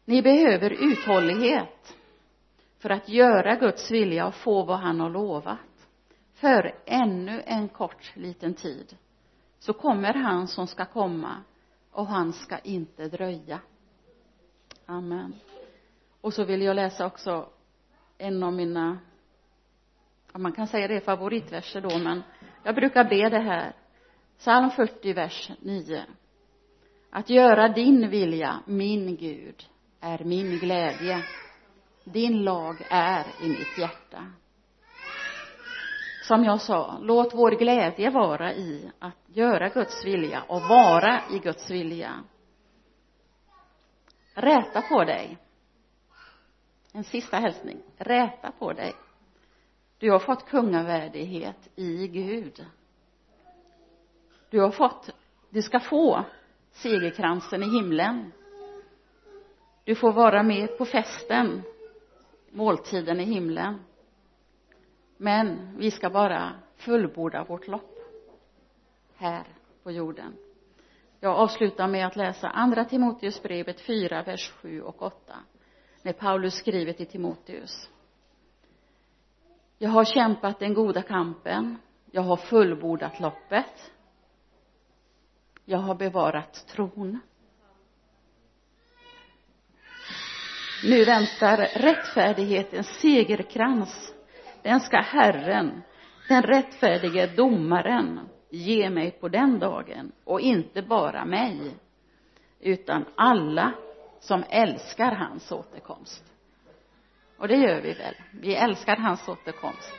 ni 0.05 0.21
behöver 0.21 0.69
uthållighet 0.69 1.95
för 2.79 2.89
att 2.89 3.09
göra 3.09 3.55
Guds 3.55 3.91
vilja 3.91 4.27
och 4.27 4.35
få 4.35 4.63
vad 4.63 4.79
han 4.79 4.99
har 4.99 5.09
lovat. 5.09 5.87
För 6.33 6.75
ännu 6.85 7.43
en 7.45 7.69
kort 7.69 8.15
liten 8.15 8.53
tid 8.53 8.97
så 9.59 9.73
kommer 9.73 10.13
han 10.13 10.47
som 10.47 10.67
ska 10.67 10.85
komma 10.85 11.43
och 11.91 12.07
han 12.07 12.33
ska 12.33 12.57
inte 12.57 13.07
dröja. 13.07 13.59
Amen. 14.85 15.35
Och 16.21 16.33
så 16.33 16.43
vill 16.43 16.61
jag 16.61 16.75
läsa 16.75 17.05
också 17.05 17.49
en 18.17 18.43
av 18.43 18.53
mina 18.53 18.97
ja, 20.33 20.39
man 20.39 20.51
kan 20.51 20.67
säga 20.67 20.87
det 20.87 20.95
är 20.95 20.99
favoritverser 20.99 21.81
då 21.81 21.97
men 21.97 22.23
jag 22.63 22.75
brukar 22.75 23.03
be 23.03 23.29
det 23.29 23.39
här 23.39 23.73
psalm 24.37 24.71
40 24.71 25.13
vers 25.13 25.51
9 25.59 26.05
att 27.09 27.29
göra 27.29 27.67
din 27.67 28.09
vilja 28.09 28.59
min 28.65 29.15
Gud 29.15 29.65
är 29.99 30.23
min 30.23 30.59
glädje. 30.59 31.23
Din 32.03 32.43
lag 32.43 32.87
är 32.89 33.25
i 33.41 33.49
mitt 33.49 33.77
hjärta. 33.77 34.31
Som 36.23 36.43
jag 36.43 36.61
sa 36.61 36.97
låt 37.01 37.33
vår 37.33 37.51
glädje 37.51 38.09
vara 38.09 38.53
i 38.53 38.91
att 38.99 39.17
göra 39.27 39.69
Guds 39.69 40.05
vilja 40.05 40.43
och 40.47 40.61
vara 40.61 41.21
i 41.31 41.39
Guds 41.39 41.71
vilja. 41.71 42.23
Räta 44.33 44.81
på 44.81 45.03
dig. 45.03 45.37
En 46.93 47.03
sista 47.03 47.37
hälsning. 47.37 47.81
Räta 47.97 48.51
på 48.51 48.73
dig. 48.73 48.93
Du 49.97 50.11
har 50.11 50.19
fått 50.19 50.45
kungavärdighet 50.45 51.69
i 51.75 52.07
Gud 52.07 52.65
du 54.55 54.61
har 54.61 54.71
fått 54.71 55.09
du 55.49 55.61
ska 55.61 55.79
få 55.79 56.25
segerkransen 56.71 57.63
i 57.63 57.65
himlen. 57.65 58.31
Du 59.83 59.95
får 59.95 60.11
vara 60.11 60.43
med 60.43 60.77
på 60.77 60.85
festen 60.85 61.63
måltiden 62.51 63.19
i 63.19 63.23
himlen. 63.23 63.79
Men 65.17 65.77
vi 65.77 65.91
ska 65.91 66.09
bara 66.09 66.51
fullborda 66.75 67.43
vårt 67.43 67.67
lopp 67.67 67.97
här 69.15 69.43
på 69.83 69.91
jorden. 69.91 70.33
Jag 71.19 71.35
avslutar 71.35 71.87
med 71.87 72.07
att 72.07 72.15
läsa 72.15 72.49
andra 72.49 72.85
Timoteusbrevet 72.85 73.81
4 73.81 74.23
vers 74.23 74.51
7 74.51 74.81
och 74.81 75.01
8 75.01 75.35
när 76.01 76.13
Paulus 76.13 76.53
skriver 76.53 76.93
till 76.93 77.07
Timoteus. 77.07 77.89
Jag 79.77 79.89
har 79.89 80.05
kämpat 80.05 80.59
den 80.59 80.73
goda 80.73 81.01
kampen. 81.01 81.77
Jag 82.11 82.21
har 82.21 82.37
fullbordat 82.37 83.19
loppet 83.19 83.91
jag 85.65 85.77
har 85.77 85.95
bevarat 85.95 86.67
tron. 86.67 87.19
Nu 90.83 91.05
väntar 91.05 91.57
rättfärdighetens 91.57 92.87
segerkrans. 92.87 94.13
Den 94.61 94.79
ska 94.79 94.97
Herren 94.97 95.81
den 96.27 96.43
rättfärdige 96.43 97.27
domaren 97.27 98.19
ge 98.49 98.89
mig 98.89 99.11
på 99.11 99.27
den 99.27 99.59
dagen 99.59 100.11
och 100.23 100.41
inte 100.41 100.81
bara 100.81 101.25
mig 101.25 101.75
utan 102.59 103.05
alla 103.15 103.73
som 104.19 104.43
älskar 104.49 105.11
hans 105.11 105.51
återkomst. 105.51 106.23
Och 107.37 107.47
det 107.47 107.55
gör 107.55 107.81
vi 107.81 107.93
väl. 107.93 108.15
Vi 108.31 108.55
älskar 108.55 108.95
hans 108.95 109.27
återkomst. 109.27 109.93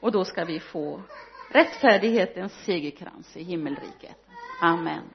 Och 0.00 0.12
då 0.12 0.24
ska 0.24 0.44
vi 0.44 0.60
få 0.60 1.02
rättfärdighetens 1.50 2.52
segerkrans 2.52 3.36
i 3.36 3.42
himmelriket 3.42 4.31
amen. 4.62 5.10